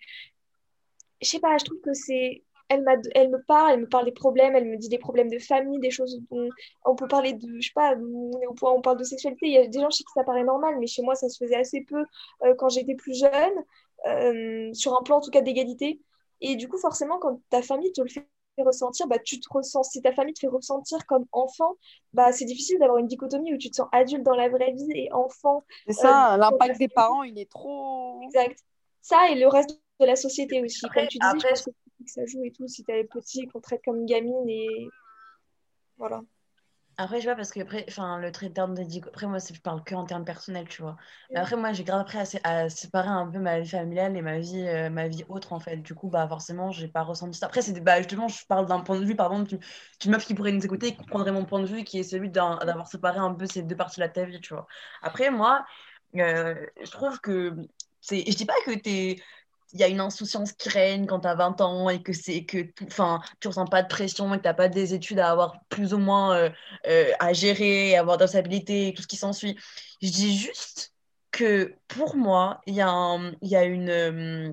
je 1.20 1.28
sais 1.28 1.40
pas, 1.40 1.56
je 1.58 1.64
trouve 1.64 1.80
que 1.80 1.94
c'est. 1.94 2.44
Elle, 2.68 2.84
elle 3.16 3.30
me 3.30 3.42
parle, 3.42 3.72
elle 3.72 3.80
me 3.80 3.88
parle 3.88 4.04
des 4.04 4.12
problèmes, 4.12 4.54
elle 4.54 4.68
me 4.68 4.76
dit 4.76 4.88
des 4.88 4.98
problèmes 4.98 5.28
de 5.28 5.40
famille, 5.40 5.80
des 5.80 5.90
choses 5.90 6.20
dont 6.30 6.48
on 6.84 6.94
peut 6.94 7.08
parler 7.08 7.32
de, 7.32 7.60
je 7.60 7.66
sais 7.66 7.72
pas, 7.74 7.96
on, 7.96 8.30
est 8.40 8.46
on 8.62 8.80
parle 8.80 8.96
de 8.96 9.02
sexualité. 9.02 9.46
Il 9.46 9.52
y 9.52 9.58
a 9.58 9.66
des 9.66 9.80
gens 9.80 9.90
chez 9.90 10.04
qui 10.04 10.12
ça 10.14 10.22
paraît 10.22 10.44
normal, 10.44 10.76
mais 10.78 10.86
chez 10.86 11.02
moi, 11.02 11.16
ça 11.16 11.28
se 11.28 11.36
faisait 11.44 11.56
assez 11.56 11.80
peu 11.80 12.04
euh, 12.44 12.54
quand 12.56 12.68
j'étais 12.68 12.94
plus 12.94 13.18
jeune, 13.18 13.64
euh, 14.06 14.72
sur 14.72 14.96
un 14.96 15.02
plan 15.02 15.16
en 15.16 15.20
tout 15.20 15.32
cas 15.32 15.40
d'égalité. 15.40 16.00
Et 16.40 16.54
du 16.54 16.68
coup, 16.68 16.78
forcément, 16.78 17.18
quand 17.18 17.40
ta 17.50 17.60
famille 17.60 17.92
te 17.92 18.02
le 18.02 18.08
fait 18.08 18.28
ressentir, 18.58 19.06
bah, 19.06 19.18
tu 19.18 19.40
te 19.40 19.48
ressens, 19.50 19.84
si 19.84 20.02
ta 20.02 20.12
famille 20.12 20.34
te 20.34 20.40
fait 20.40 20.46
ressentir 20.46 21.04
comme 21.06 21.24
enfant, 21.32 21.74
bah, 22.12 22.32
c'est 22.32 22.44
difficile 22.44 22.78
d'avoir 22.78 22.98
une 22.98 23.06
dichotomie 23.06 23.54
où 23.54 23.58
tu 23.58 23.70
te 23.70 23.76
sens 23.76 23.88
adulte 23.92 24.22
dans 24.22 24.34
la 24.34 24.48
vraie 24.48 24.72
vie 24.72 24.92
et 24.94 25.12
enfant. 25.12 25.64
C'est 25.86 25.94
ça, 25.94 26.34
euh, 26.34 26.36
l'impact 26.36 26.78
des 26.78 26.88
parents, 26.88 27.22
il 27.22 27.38
est 27.38 27.50
trop. 27.50 28.20
Exact. 28.22 28.58
Ça 29.00 29.30
et 29.30 29.34
le 29.34 29.48
reste 29.48 29.80
de 30.00 30.06
la 30.06 30.16
société 30.16 30.62
aussi. 30.62 30.80
Comme 30.88 31.06
tu 31.06 31.18
disais, 31.18 31.54
je 31.54 31.62
pense 31.62 31.64
que 31.64 31.70
ça 32.06 32.26
joue 32.26 32.44
et 32.44 32.52
tout. 32.52 32.66
Si 32.66 32.84
t'es 32.84 33.04
petit, 33.04 33.46
qu'on 33.46 33.60
traite 33.60 33.82
comme 33.84 34.00
une 34.00 34.06
gamine 34.06 34.48
et 34.48 34.88
voilà. 35.96 36.22
Après, 37.02 37.18
je 37.18 37.24
vois, 37.24 37.34
parce 37.34 37.50
que 37.50 37.60
après, 37.60 37.86
enfin, 37.88 38.18
le 38.18 38.30
trait 38.30 38.50
dédié, 38.50 39.00
après, 39.06 39.26
moi, 39.26 39.38
je 39.38 39.58
parle 39.60 39.82
que 39.84 39.94
en 39.94 40.04
termes 40.04 40.26
personnels, 40.26 40.68
tu 40.68 40.82
vois. 40.82 40.98
Mais 41.30 41.38
après, 41.38 41.56
moi, 41.56 41.72
j'ai 41.72 41.82
grave 41.82 42.00
appris 42.00 42.18
à, 42.44 42.68
séparer 42.68 43.08
un 43.08 43.26
peu 43.26 43.38
ma 43.38 43.60
vie 43.60 43.68
familiale 43.70 44.18
et 44.18 44.20
ma 44.20 44.38
vie, 44.38 44.66
euh, 44.68 44.90
ma 44.90 45.08
vie 45.08 45.24
autre, 45.30 45.54
en 45.54 45.60
fait. 45.60 45.78
Du 45.78 45.94
coup, 45.94 46.08
bah, 46.08 46.28
forcément, 46.28 46.72
j'ai 46.72 46.88
pas 46.88 47.02
ressenti 47.02 47.38
ça. 47.38 47.46
Après, 47.46 47.62
c'est, 47.62 47.80
bah, 47.80 47.96
justement, 47.98 48.28
je 48.28 48.44
parle 48.46 48.66
d'un 48.66 48.80
point 48.80 49.00
de 49.00 49.06
vue, 49.06 49.16
par 49.16 49.32
exemple, 49.32 49.56
une 50.04 50.10
meuf 50.10 50.26
qui 50.26 50.34
pourrait 50.34 50.52
nous 50.52 50.62
écouter 50.62 50.88
et 50.88 50.90
qui 50.90 50.98
comprendrait 50.98 51.32
mon 51.32 51.46
point 51.46 51.60
de 51.60 51.66
vue, 51.66 51.84
qui 51.84 51.98
est 51.98 52.02
celui 52.02 52.28
d'avoir 52.28 52.86
séparé 52.86 53.18
un 53.18 53.32
peu 53.32 53.46
ces 53.46 53.62
deux 53.62 53.76
parties-là 53.76 54.08
de 54.08 54.12
ta 54.12 54.24
vie, 54.26 54.40
tu 54.42 54.52
vois. 54.52 54.66
Après, 55.00 55.30
moi, 55.30 55.64
euh, 56.16 56.54
je 56.82 56.90
trouve 56.90 57.18
que 57.20 57.56
c'est, 58.02 58.24
je 58.30 58.36
dis 58.36 58.46
pas 58.46 58.54
que 58.66 58.72
t'es 58.72 59.16
il 59.72 59.80
y 59.80 59.84
a 59.84 59.88
une 59.88 60.00
insouciance 60.00 60.52
qui 60.52 60.68
règne 60.68 61.06
quand 61.06 61.20
tu 61.20 61.28
as 61.28 61.34
20 61.34 61.60
ans 61.60 61.88
et 61.88 62.02
que 62.02 62.12
c'est 62.12 62.44
que 62.44 62.66
enfin 62.86 63.20
tu 63.40 63.48
ressens 63.48 63.66
pas 63.66 63.82
de 63.82 63.88
pression 63.88 64.32
et 64.34 64.38
que 64.38 64.42
tu 64.42 64.48
n'as 64.48 64.54
pas 64.54 64.68
des 64.68 64.94
études 64.94 65.20
à 65.20 65.30
avoir 65.30 65.60
plus 65.68 65.94
ou 65.94 65.98
moins 65.98 66.36
euh, 66.36 66.50
euh, 66.86 67.10
à 67.20 67.32
gérer, 67.32 67.96
à 67.96 68.00
avoir 68.00 68.16
de 68.18 68.24
et 68.30 68.94
tout 68.94 69.02
ce 69.02 69.06
qui 69.06 69.16
s'ensuit. 69.16 69.56
Je 70.02 70.10
dis 70.10 70.36
juste 70.36 70.92
que 71.30 71.74
pour 71.88 72.16
moi, 72.16 72.60
il 72.66 72.74
y 72.74 72.80
a 72.80 72.88
un, 72.88 73.32
y 73.42 73.56
a 73.56 73.64
une, 73.64 73.90
euh, 73.90 74.52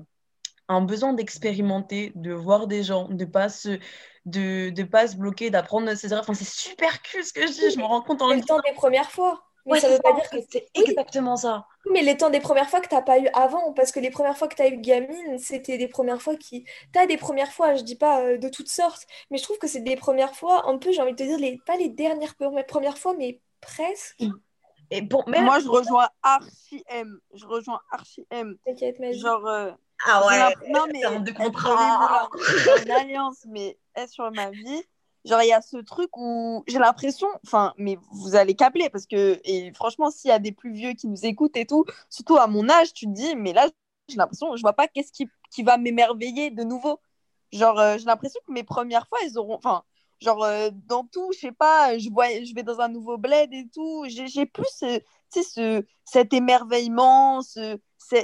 un 0.68 0.80
besoin 0.82 1.12
d'expérimenter, 1.12 2.12
de 2.14 2.32
voir 2.32 2.66
des 2.66 2.82
gens, 2.82 3.08
de 3.08 3.24
pas 3.24 3.48
se 3.48 3.78
de 4.26 4.70
ne 4.76 4.84
pas 4.84 5.08
se 5.08 5.16
bloquer, 5.16 5.48
d'apprendre 5.48 5.94
ses 5.94 6.12
erreurs. 6.12 6.26
C'est 6.34 6.44
super 6.44 7.00
cool 7.02 7.24
ce 7.24 7.32
que 7.32 7.46
je 7.46 7.52
dis, 7.52 7.70
je 7.70 7.78
me 7.78 7.84
rends 7.84 8.02
compte 8.02 8.20
en 8.20 8.28
le 8.28 8.42
temps 8.42 8.60
des 8.60 8.74
premières 8.74 9.10
fois. 9.10 9.47
Mais 9.68 9.74
ouais, 9.74 9.80
ça 9.80 9.90
veut 9.90 9.98
pas 10.02 10.14
dire 10.14 10.30
que 10.30 10.38
c'est 10.50 10.66
exactement 10.74 11.36
ça. 11.36 11.66
Mais 11.92 12.00
les 12.00 12.16
temps 12.16 12.30
des 12.30 12.40
premières 12.40 12.70
fois 12.70 12.80
que 12.80 12.88
tu 12.88 12.94
n'as 12.94 13.02
pas 13.02 13.18
eu 13.18 13.28
avant, 13.34 13.74
parce 13.74 13.92
que 13.92 14.00
les 14.00 14.10
premières 14.10 14.36
fois 14.36 14.48
que 14.48 14.56
tu 14.56 14.62
as 14.62 14.68
eu 14.68 14.78
gamine, 14.78 15.38
c'était 15.38 15.76
des 15.76 15.88
premières 15.88 16.22
fois 16.22 16.36
qui. 16.36 16.64
Tu 16.92 16.98
as 16.98 17.06
des 17.06 17.18
premières 17.18 17.52
fois, 17.52 17.74
je 17.74 17.82
dis 17.82 17.96
pas 17.96 18.22
euh, 18.22 18.38
de 18.38 18.48
toutes 18.48 18.70
sortes, 18.70 19.06
mais 19.30 19.36
je 19.36 19.42
trouve 19.42 19.58
que 19.58 19.66
c'est 19.66 19.80
des 19.80 19.96
premières 19.96 20.34
fois, 20.34 20.66
un 20.68 20.78
peu, 20.78 20.90
j'ai 20.90 21.02
envie 21.02 21.12
de 21.12 21.16
te 21.16 21.22
dire, 21.22 21.38
les... 21.38 21.58
pas 21.66 21.76
les 21.76 21.90
dernières 21.90 22.34
premières 22.66 22.96
fois, 22.96 23.14
mais 23.14 23.40
presque. 23.60 24.22
Et 24.90 25.02
bon, 25.02 25.22
mais... 25.26 25.42
Moi, 25.42 25.60
je 25.60 25.68
rejoins 25.68 26.08
Archie 26.22 26.82
M. 26.88 27.20
Je 27.34 27.44
rejoins 27.44 27.80
Archie 27.90 28.26
M. 28.30 28.56
T'inquiète, 28.64 28.96
mais. 29.00 29.12
Genre. 29.12 29.46
Euh, 29.46 29.70
ah 30.06 30.26
ouais, 30.26 30.70
non, 30.70 30.86
mais. 30.90 31.20
De 31.20 31.32
contrat. 31.32 32.30
une 32.84 32.90
alliance, 32.90 33.44
mais 33.46 33.78
est 33.94 34.06
sur 34.06 34.30
ma 34.30 34.50
vie. 34.50 34.82
Genre, 35.24 35.42
il 35.42 35.48
y 35.48 35.52
a 35.52 35.60
ce 35.62 35.76
truc 35.78 36.10
où 36.16 36.64
j'ai 36.66 36.78
l'impression, 36.78 37.28
enfin, 37.44 37.74
mais 37.76 37.98
vous 38.12 38.34
allez 38.36 38.54
capter 38.54 38.88
parce 38.90 39.06
que, 39.06 39.40
et 39.44 39.72
franchement, 39.74 40.10
s'il 40.10 40.28
y 40.30 40.32
a 40.32 40.38
des 40.38 40.52
plus 40.52 40.72
vieux 40.72 40.92
qui 40.94 41.08
nous 41.08 41.26
écoutent 41.26 41.56
et 41.56 41.66
tout, 41.66 41.84
surtout 42.08 42.36
à 42.36 42.46
mon 42.46 42.68
âge, 42.68 42.92
tu 42.94 43.06
te 43.06 43.10
dis, 43.12 43.34
mais 43.36 43.52
là, 43.52 43.68
j'ai 44.08 44.16
l'impression, 44.16 44.56
je 44.56 44.62
vois 44.62 44.72
pas 44.72 44.88
qu'est-ce 44.88 45.12
qui, 45.12 45.28
qui 45.50 45.62
va 45.62 45.76
m'émerveiller 45.76 46.50
de 46.50 46.62
nouveau. 46.64 47.00
Genre, 47.52 47.78
euh, 47.78 47.98
j'ai 47.98 48.04
l'impression 48.04 48.40
que 48.46 48.52
mes 48.52 48.64
premières 48.64 49.06
fois, 49.08 49.18
elles 49.24 49.38
auront, 49.38 49.56
enfin, 49.56 49.82
genre, 50.20 50.44
euh, 50.44 50.70
dans 50.86 51.04
tout, 51.04 51.30
je 51.32 51.38
sais 51.40 51.52
pas, 51.52 51.98
je, 51.98 52.10
vois, 52.10 52.28
je 52.44 52.54
vais 52.54 52.62
dans 52.62 52.80
un 52.80 52.88
nouveau 52.88 53.18
bled 53.18 53.52
et 53.52 53.68
tout, 53.74 54.04
j'ai 54.08 54.46
plus, 54.46 54.66
ce, 54.76 55.00
ce, 55.30 55.84
cet 56.04 56.32
émerveillement, 56.32 57.42
ce, 57.42 57.78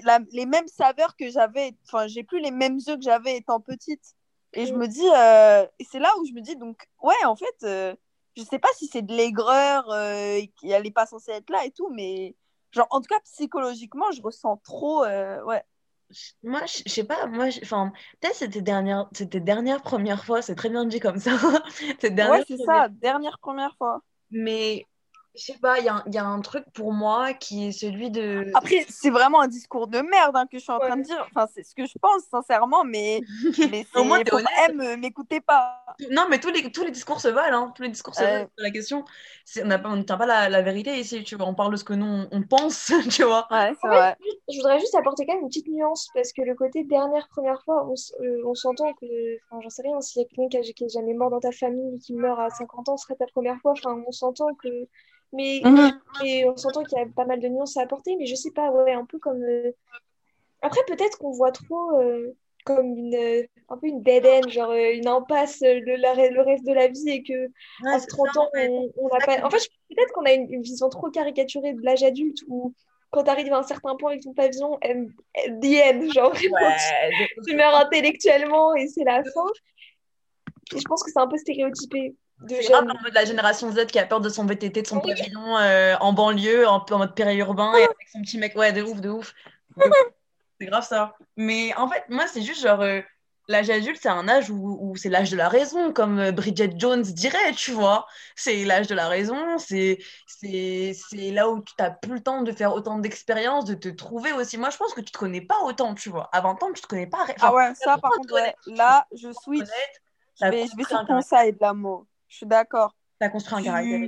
la, 0.05 0.21
les 0.33 0.47
mêmes 0.47 0.69
saveurs 0.69 1.17
que 1.17 1.31
j'avais, 1.31 1.77
enfin, 1.87 2.07
j'ai 2.07 2.23
plus 2.25 2.41
les 2.41 2.51
mêmes 2.51 2.79
yeux 2.87 2.97
que 2.97 3.03
j'avais 3.03 3.37
étant 3.37 3.61
petite. 3.61 4.15
Et 4.55 4.67
je 4.67 4.75
me 4.75 4.87
dis, 4.87 5.07
euh, 5.09 5.67
c'est 5.85 5.99
là 5.99 6.11
où 6.21 6.27
je 6.27 6.33
me 6.33 6.41
dis, 6.41 6.57
donc, 6.57 6.89
ouais, 7.03 7.25
en 7.25 7.37
fait, 7.37 7.57
euh, 7.65 7.95
je 8.37 8.43
sais 8.43 8.59
pas 8.59 8.69
si 8.77 8.87
c'est 8.87 9.03
de 9.03 9.13
l'aigreur 9.13 9.91
euh, 9.91 10.37
et 10.37 10.53
qu'elle 10.61 10.83
n'est 10.85 10.91
pas 10.91 11.07
censée 11.07 11.33
être 11.33 11.51
là 11.51 11.65
et 11.65 11.71
tout, 11.71 11.91
mais 11.91 12.37
genre, 12.73 12.87
en 12.91 13.01
tout 13.01 13.09
cas, 13.09 13.21
psychologiquement, 13.25 14.11
je 14.13 14.23
ressens 14.23 14.57
trop, 14.59 15.05
ouais. 15.05 15.63
Moi, 16.45 16.61
je 16.67 16.89
sais 16.89 17.05
pas, 17.05 17.27
moi, 17.27 17.47
enfin, 17.63 17.93
peut-être 18.21 18.37
c'était 18.37 18.63
dernière, 18.63 19.09
c'était 19.13 19.41
dernière 19.41 19.83
première 19.83 20.25
fois, 20.25 20.43
c'est 20.43 20.55
très 20.55 20.69
bien 20.69 20.85
dit 20.85 21.01
comme 21.01 21.19
ça. 21.19 21.33
ouais, 22.03 22.45
c'est 22.47 22.59
ça, 22.59 22.89
dernière 22.89 23.39
première 23.41 23.75
fois. 23.77 24.03
Mais 24.31 24.87
je 25.37 25.43
sais 25.43 25.59
pas, 25.61 25.81
il 25.81 25.83
y, 25.83 26.15
y, 26.15 26.19
a 26.19 26.25
un 26.25 26.41
truc 26.41 26.65
pour 26.73 26.93
moi 26.93 27.35
qui 27.35 27.67
est 27.67 27.73
celui 27.73 28.11
de. 28.11 28.53
Après, 28.55 28.87
c'est 28.89 29.11
vraiment 29.11 29.41
un 29.41 29.49
discours 29.49 29.89
de 29.89 29.99
merde 29.99 30.37
hein, 30.37 30.47
que 30.47 30.59
je 30.59 30.63
suis 30.63 30.73
en 30.73 30.79
train 30.79 30.97
de 30.97 31.03
dire. 31.03 31.27
Enfin, 31.35 31.49
c'est 31.53 31.65
ce 31.65 31.75
que 31.75 31.87
je 31.87 31.99
pense, 32.01 32.23
sincèrement, 32.31 32.85
mais, 32.85 33.21
mais 33.71 33.85
Au 33.97 34.05
moins, 34.05 34.21
M, 34.69 35.01
m'écoutez 35.01 35.41
pas. 35.41 35.85
Non, 36.13 36.27
mais 36.31 36.39
tous 36.39 36.51
les, 36.51 36.71
tous 36.71 36.85
les 36.85 36.93
discours 36.93 37.21
se 37.21 37.27
valent. 37.27 37.59
Hein. 37.59 37.73
Tous 37.75 37.83
les 37.83 37.89
discours 37.89 38.15
se 38.15 38.23
euh... 38.23 38.27
valent. 38.27 38.49
La 38.59 38.71
question, 38.71 39.05
on 39.57 39.67
ne 39.67 40.03
tient 40.03 40.17
pas 40.17 40.27
la, 40.27 40.49
la, 40.49 40.63
vérité 40.63 41.01
ici, 41.01 41.25
tu 41.25 41.35
vois. 41.35 41.49
On 41.49 41.55
parle 41.55 41.73
de 41.73 41.77
ce 41.79 41.85
que 41.85 41.95
nous, 41.95 42.27
on 42.31 42.43
pense, 42.43 42.93
tu 43.11 43.25
vois. 43.25 43.49
Ouais, 43.51 43.73
c'est 43.83 43.89
vrai. 43.89 44.17
Je 44.49 44.57
voudrais 44.59 44.79
juste 44.79 44.95
apporter 44.95 45.27
quand 45.27 45.35
même 45.35 45.43
une 45.43 45.49
petite 45.49 45.67
nuance, 45.67 46.11
parce 46.15 46.33
que 46.33 46.43
le 46.43 46.55
côté 46.55 46.85
dernière, 46.85 47.27
première 47.29 47.61
fois, 47.65 47.89
on, 47.89 47.95
euh, 48.23 48.43
on 48.47 48.55
s'entend 48.55 48.93
que. 48.95 49.07
Enfin, 49.51 49.61
j'en 49.63 49.71
sais 49.71 49.83
rien, 49.83 50.01
s'il 50.01 50.23
y 50.23 50.25
a 50.25 50.29
quelqu'un 50.29 50.61
qui, 50.61 50.75
qui 50.75 50.85
est 50.85 50.89
jamais 50.89 51.15
mort 51.15 51.31
dans 51.31 51.41
ta 51.41 51.51
famille, 51.51 51.99
qui 51.99 52.15
meurt 52.15 52.39
à 52.39 52.51
50 52.51 52.89
ans, 52.89 52.97
ce 52.97 53.05
serait 53.05 53.17
ta 53.17 53.27
première 53.27 53.59
fois. 53.61 53.73
Enfin, 53.73 54.01
on 54.07 54.13
s'entend 54.13 54.55
que 54.55 54.89
mais, 55.35 55.63
Mhm. 55.65 56.01
et 56.25 56.47
on 56.49 56.57
s'entend 56.57 56.85
qu'il 56.85 56.99
y 56.99 57.03
a 57.03 57.07
pas 57.15 57.25
mal 57.27 57.41
de 57.41 57.49
nuances 57.49 57.77
à 57.77 57.83
apporter, 57.83 58.17
mais 58.17 58.27
je 58.27 58.35
sais 58.35 58.51
pas, 58.53 58.71
ouais, 58.71 58.93
un 58.93 59.05
peu 59.07 59.19
comme. 59.19 59.43
euh, 59.43 59.73
Après, 60.63 60.81
peut-être 60.87 61.19
qu'on 61.19 61.33
voit 61.33 61.53
trop 61.53 61.99
euh, 62.01 62.35
comme 62.65 62.97
une, 62.97 63.15
euh, 63.15 63.43
un 63.69 63.77
peu 63.77 63.87
une 63.89 64.03
dead 64.03 64.25
end, 64.27 64.49
genre 64.49 64.73
une 64.73 65.07
impasse 65.09 65.61
le, 65.61 65.97
la- 65.97 66.15
le 66.31 66.41
reste 66.43 66.65
de 66.65 66.73
la 66.73 66.89
vie 66.89 67.11
et 67.11 67.23
que 67.23 67.47
Ouais, 67.83 67.95
à 67.95 68.01
c'est 68.01 68.07
30 68.07 68.35
ça, 68.35 68.41
ans, 68.41 68.49
on, 68.55 68.91
on 68.97 69.09
ça 69.11 69.27
pas. 69.27 69.45
En 69.45 69.51
fait, 69.51 69.59
peut-être 69.91 70.13
qu'on 70.15 70.25
a 70.25 70.33
une, 70.33 70.51
une 70.53 70.63
vision 70.63 70.89
trop 70.89 71.11
caricaturée 71.11 71.75
de 71.75 71.83
l'âge 71.83 72.03
adulte 72.03 72.39
où 72.49 72.73
quand 73.11 73.25
tu 73.25 73.31
arrives 73.31 73.53
à 73.53 73.59
un 73.59 73.63
certain 73.63 73.95
point 73.97 74.13
avec 74.13 74.23
ton 74.23 74.33
pavillon, 74.33 74.79
the 74.81 75.81
end, 75.85 76.09
genre 76.11 76.31
vraiment, 76.35 76.57
Ouais, 76.57 77.13
tu, 77.19 77.51
tu 77.51 77.57
meurs 77.57 77.75
intellectuellement 77.77 78.75
et 78.75 78.89
c'est 78.89 79.05
la 79.05 79.23
fin. 79.23 79.45
Et 80.75 80.79
je 80.79 80.85
pense 80.89 81.03
que 81.03 81.11
c'est 81.11 81.19
un 81.21 81.29
peu 81.29 81.37
stéréotypé 81.37 82.15
C'est 82.49 82.65
grave 82.65 82.83
jeunes. 82.83 82.91
en 82.91 83.03
mode 83.03 83.15
la 83.15 83.25
génération 83.25 83.71
Z 83.73 83.87
qui 83.87 83.99
a 83.99 84.07
peur 84.07 84.21
de 84.21 84.29
son 84.29 84.45
VTT, 84.47 84.83
de 84.83 84.87
son 84.87 85.01
Oui. 85.01 85.15
pavillon 85.15 85.57
euh, 85.59 85.97
en 86.01 86.13
banlieue, 86.13 86.67
en, 86.69 86.85
en 86.91 86.99
mode 86.99 87.15
périurbain, 87.15 87.73
et 87.77 87.85
avec 87.85 88.09
son 88.13 88.21
petit 88.23 88.39
mec. 88.39 88.57
Ouais, 88.57 88.73
de 88.73 88.83
ouf, 88.83 89.01
de 89.01 89.09
ouf. 89.11 89.35
De. 89.77 89.83
C'est 90.61 90.67
grave 90.67 90.87
ça. 90.87 91.15
Mais 91.37 91.75
en 91.77 91.89
fait, 91.89 92.05
moi, 92.09 92.27
c'est 92.29 92.43
juste 92.43 92.63
genre. 92.63 92.81
euh, 92.81 93.01
L'âge 93.47 93.69
adulte, 93.69 93.99
c'est 94.01 94.09
un 94.09 94.27
âge 94.27 94.49
où, 94.51 94.79
où 94.81 94.97
c'est 94.97 95.11
l'âge 95.11 95.31
de 95.31 95.37
la 95.37 95.51
raison, 95.51 95.93
comme 95.93 96.19
euh, 96.19 96.33
Bridget 96.33 96.71
Jones 96.79 97.03
dirait, 97.03 97.53
tu 97.53 97.73
vois. 97.73 98.07
C'est 98.37 98.65
l'âge 98.65 98.87
de 98.87 98.95
la 98.95 99.07
raison, 99.09 99.59
c'est 99.59 99.99
c'est 100.27 100.95
c'est 100.95 101.31
là 101.31 101.51
où 101.51 101.61
tu 101.63 101.75
n'as 101.79 101.91
plus 101.91 102.15
le 102.15 102.21
temps 102.23 102.41
de 102.41 102.53
faire 102.53 102.73
autant 102.73 102.99
d'expériences, 102.99 103.67
de 103.67 103.75
te 103.75 103.89
trouver 103.91 104.33
aussi. 104.33 104.57
Moi, 104.57 104.71
je 104.71 104.79
pense 104.79 104.95
que 104.95 105.03
tu 105.03 105.13
te 105.13 105.19
connais 105.19 105.43
pas 105.43 105.61
autant, 105.65 105.95
tu 105.95 106.09
vois. 106.09 106.31
À 106.33 106.41
20 106.41 106.63
ans, 106.63 106.73
tu 106.73 106.81
te 106.81 106.87
connais 106.87 107.07
pas. 107.07 107.25
Enfin, 107.25 107.35
Ah 107.41 107.53
ouais, 107.55 107.75
ça, 107.75 107.99
par 107.99 108.13
contre, 108.13 108.33
ouais. 108.33 108.55
Là, 108.67 109.07
je 109.13 109.29
honnête, 109.29 110.03
Je 110.41 110.47
vais, 110.47 110.67
je 110.67 110.77
vais 110.77 110.85
sur 110.85 110.97
un 110.97 111.05
ton 111.05 111.07
caractère. 111.07 111.43
side, 111.47 111.57
l'amour. 111.61 112.07
Je 112.35 112.39
suis 112.39 112.47
d'accord. 112.47 112.97
T'as 113.21 113.29
construit 113.29 113.55
un 113.55 113.59
Tu- 113.59 113.65
caractère. 113.67 114.01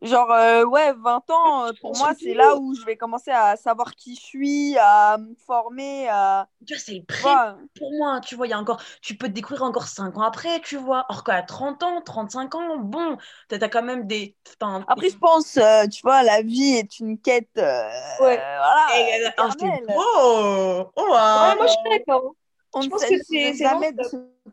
Genre, 0.00 0.32
euh, 0.32 0.64
ouais, 0.64 0.94
20 0.94 1.28
ans, 1.30 1.66
euh, 1.66 1.72
pour 1.82 1.94
moi, 1.98 2.14
c'est 2.18 2.32
là 2.32 2.56
où 2.56 2.74
je 2.74 2.82
vais 2.86 2.96
commencer 2.96 3.30
à 3.30 3.56
savoir 3.56 3.94
qui 3.94 4.16
je 4.16 4.20
suis, 4.20 4.76
à 4.78 5.18
me 5.18 5.34
former, 5.46 6.08
à. 6.08 6.48
Tu 6.66 6.72
vois, 6.72 6.80
c'est 6.82 6.94
le 6.94 7.00
Tu 7.00 7.06
pré 7.06 7.20
vois, 7.20 7.58
pour 7.78 7.92
moi, 7.92 8.20
tu 8.20 8.34
vois, 8.34 8.46
il 8.46 8.50
y 8.50 8.52
a 8.54 8.58
encore, 8.58 8.80
tu 9.02 9.16
peux 9.18 9.28
te 9.28 9.32
découvrir 9.32 9.62
encore 9.64 9.86
5 9.86 10.16
ans 10.16 10.22
après, 10.22 10.60
tu 10.62 10.78
vois. 10.78 11.04
Or 11.10 11.24
qu'à 11.24 11.42
30 11.42 11.82
ans, 11.82 12.00
35 12.00 12.54
ans, 12.54 12.78
bon, 12.78 13.18
t'as 13.48 13.58
t'as 13.58 13.68
quand 13.68 13.82
même 13.82 14.06
des. 14.06 14.34
enfin, 14.60 14.82
Après, 14.88 15.10
je 15.10 15.18
pense, 15.18 15.58
euh, 15.58 15.86
tu 15.86 16.00
vois, 16.02 16.22
la 16.22 16.40
vie 16.40 16.72
est 16.72 16.98
une 16.98 17.18
quête. 17.20 17.50
euh, 17.58 17.88
Ouais. 18.18 18.36
voilà, 18.36 18.86
Et- 18.96 19.84
beau 19.86 20.02
Oh, 20.06 20.90
Ouais, 20.96 21.56
moi 21.56 21.66
je 21.66 21.72
suis 21.72 21.90
d'accord. 21.90 22.34
On 22.74 22.80
Je 22.82 22.88
pense 22.88 23.04
que 23.04 23.22
c'est- 23.22 23.54
jamais 23.54 23.92
de. 23.92 24.02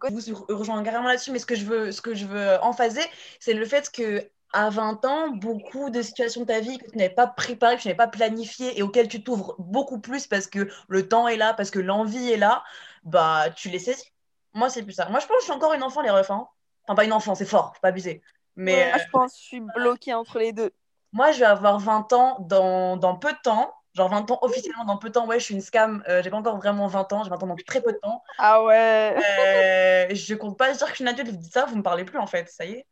Je 0.10 0.34
vous 0.34 0.46
rejoins 0.50 0.84
carrément 0.84 1.08
là-dessus, 1.08 1.32
mais 1.32 1.40
ce 1.40 1.46
que 1.46 1.56
je 1.56 1.66
veux, 1.66 1.92
ce 1.92 2.02
que 2.02 2.14
je 2.14 2.26
veux 2.26 2.58
emphaser, 2.64 3.02
c'est 3.40 3.54
le 3.54 3.66
fait 3.66 3.92
que 3.92 4.30
à 4.54 4.70
20 4.70 5.04
ans, 5.06 5.30
beaucoup 5.30 5.90
de 5.90 6.02
situations 6.02 6.42
de 6.42 6.48
ta 6.48 6.60
vie 6.60 6.78
que 6.80 6.90
tu 6.90 6.98
n'avais 6.98 7.14
pas 7.14 7.28
préparées, 7.28 7.78
que 7.78 7.82
tu 7.84 7.88
n'avais 7.88 7.98
pas 7.98 8.08
planifiées 8.08 8.78
et 8.80 8.82
auxquelles 8.82 9.08
tu 9.08 9.24
t'ouvres 9.24 9.56
beaucoup 9.60 10.00
plus 10.00 10.26
parce 10.28 10.48
que 10.48 10.68
le 10.88 11.08
temps 11.08 11.28
est 11.28 11.38
là, 11.38 11.54
parce 11.54 11.70
que 11.70 11.80
l'envie 11.80 12.32
est 12.32 12.38
là, 12.38 12.64
bah 13.04 13.50
tu 13.56 13.70
les 13.70 13.80
saisis. 13.80 14.12
Moi, 14.54 14.70
c'est 14.70 14.84
plus 14.84 14.94
ça. 14.94 15.08
Moi, 15.10 15.20
je 15.20 15.28
pense 15.28 15.36
que 15.38 15.42
je 15.42 15.46
suis 15.46 15.54
encore 15.54 15.74
une 15.74 15.84
enfant, 15.84 16.02
les 16.02 16.10
refs. 16.10 16.32
hein. 16.32 16.48
Enfin, 16.88 16.96
pas 16.96 17.06
une 17.06 17.14
enfant, 17.14 17.36
c'est 17.36 17.46
fort, 17.46 17.74
faut 17.76 17.82
pas 17.82 17.90
abuser. 17.90 18.22
Mais 18.56 18.90
Moi, 18.90 18.98
je 18.98 19.04
pense 19.12 19.34
que 19.34 19.38
je 19.40 19.44
suis 19.44 19.60
bloquée 19.62 20.14
entre 20.14 20.40
les 20.40 20.52
deux. 20.52 20.72
Moi, 21.12 21.32
je 21.32 21.40
vais 21.40 21.46
avoir 21.46 21.80
20 21.80 22.12
ans 22.14 22.38
dans, 22.42 22.98
dans 22.98 23.16
peu 23.16 23.32
de 23.32 23.38
temps. 23.44 23.74
Genre 23.96 24.10
20 24.10 24.30
ans 24.32 24.40
officiellement 24.42 24.86
dans 24.86 24.98
peu 24.98 25.10
de 25.10 25.14
temps. 25.14 25.26
Ouais, 25.26 25.40
je 25.40 25.46
suis 25.46 25.56
une 25.56 25.62
scam. 25.62 26.04
Euh, 26.08 26.22
j'ai 26.24 26.30
pas 26.30 26.38
encore 26.38 26.58
vraiment 26.58 26.88
20 26.88 27.12
ans. 27.14 27.24
J'ai 27.24 27.30
20 27.30 27.44
ans 27.44 27.48
dans 27.48 27.56
très 27.56 27.82
peu 27.82 27.92
de 27.92 27.98
temps. 27.98 28.24
Ah 28.38 28.64
ouais. 28.64 29.16
Euh, 29.18 30.14
je 30.14 30.36
compte 30.36 30.58
pas 30.58 30.72
dire 30.72 30.86
que 30.86 30.90
je 30.92 30.96
suis 30.96 31.04
une 31.04 31.10
adulte. 31.10 31.30
Vous 31.30 31.38
dites 31.38 31.54
ça, 31.54 31.66
vous 31.66 31.76
me 31.76 31.84
parlez 31.84 32.06
plus 32.06 32.20
en 32.20 32.28
fait. 32.28 32.50
Ça 32.50 32.66
y 32.66 32.74
est. 32.74 32.86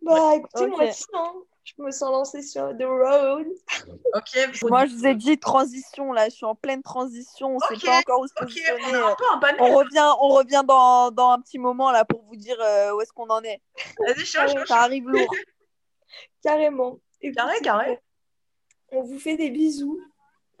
Bah 0.00 0.36
écoutez, 0.36 0.66
moi 0.68 0.84
aussi, 0.84 1.04
hein, 1.12 1.32
je 1.64 1.82
me 1.82 1.90
sens 1.90 2.10
lancée 2.10 2.42
sur 2.42 2.68
The 2.78 2.84
Road. 2.84 3.46
Ok. 4.14 4.62
Moi, 4.68 4.86
je 4.86 4.94
vous 4.94 5.06
ai 5.06 5.14
dit 5.16 5.38
transition, 5.38 6.12
là. 6.12 6.26
Je 6.28 6.34
suis 6.34 6.46
en 6.46 6.54
pleine 6.54 6.82
transition. 6.82 7.48
On 7.48 7.56
Ok, 7.56 7.80
sait 7.80 7.86
pas 7.86 7.98
encore 7.98 8.20
où 8.20 8.26
se 8.28 8.34
positionner. 8.34 8.80
on 8.96 9.14
peu 9.16 9.74
revient, 9.74 10.12
on 10.20 10.28
revient 10.28 10.62
dans, 10.64 11.10
dans 11.10 11.30
un 11.30 11.40
petit 11.40 11.58
moment, 11.58 11.90
là, 11.90 12.04
pour 12.04 12.22
vous 12.22 12.36
dire 12.36 12.56
euh, 12.60 12.94
où 12.94 13.00
est-ce 13.00 13.12
qu'on 13.12 13.28
en 13.28 13.42
est. 13.42 13.60
Vas-y, 14.06 14.24
chaud. 14.24 14.40
Ça 14.66 14.82
arrive 14.82 15.08
lourd. 15.08 15.34
Carrément. 16.42 16.98
Carré, 17.34 17.60
carré. 17.62 17.98
On 18.92 19.02
vous 19.02 19.18
fait 19.18 19.36
des 19.36 19.50
bisous. 19.50 20.00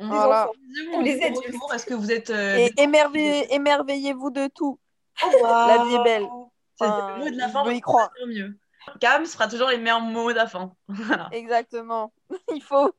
On 0.00 0.08
Voilà. 0.08 0.48
les 1.02 1.18
de 1.18 1.24
adultes. 1.24 1.56
Est-ce 1.74 1.86
que 1.86 1.94
vous 1.94 2.10
êtes. 2.12 2.30
euh, 2.30 2.56
Et 2.56 2.72
émerveillez- 2.76 3.52
émerveillez-vous 3.54 4.30
de 4.30 4.48
tout. 4.54 4.78
Au 5.24 5.42
La 5.42 5.84
vie 5.84 5.94
est 5.96 6.04
belle. 6.04 6.28
C'est 6.76 6.84
Enfin, 6.86 7.16
le 7.18 7.24
mot 7.24 7.30
de 7.30 7.36
la 7.36 7.46
je 7.48 7.52
fin. 7.52 7.64
veux 7.64 7.74
y 7.74 7.80
croire. 7.80 8.10
Mieux. 8.28 8.56
Cam 9.00 9.26
fera 9.26 9.48
toujours 9.48 9.68
les 9.68 9.78
meilleurs 9.78 10.00
mots 10.00 10.30
de 10.30 10.36
la 10.36 10.46
fin. 10.46 10.72
Voilà. 10.88 11.28
Exactement. 11.32 12.12
Il 12.54 12.62
faut. 12.62 12.92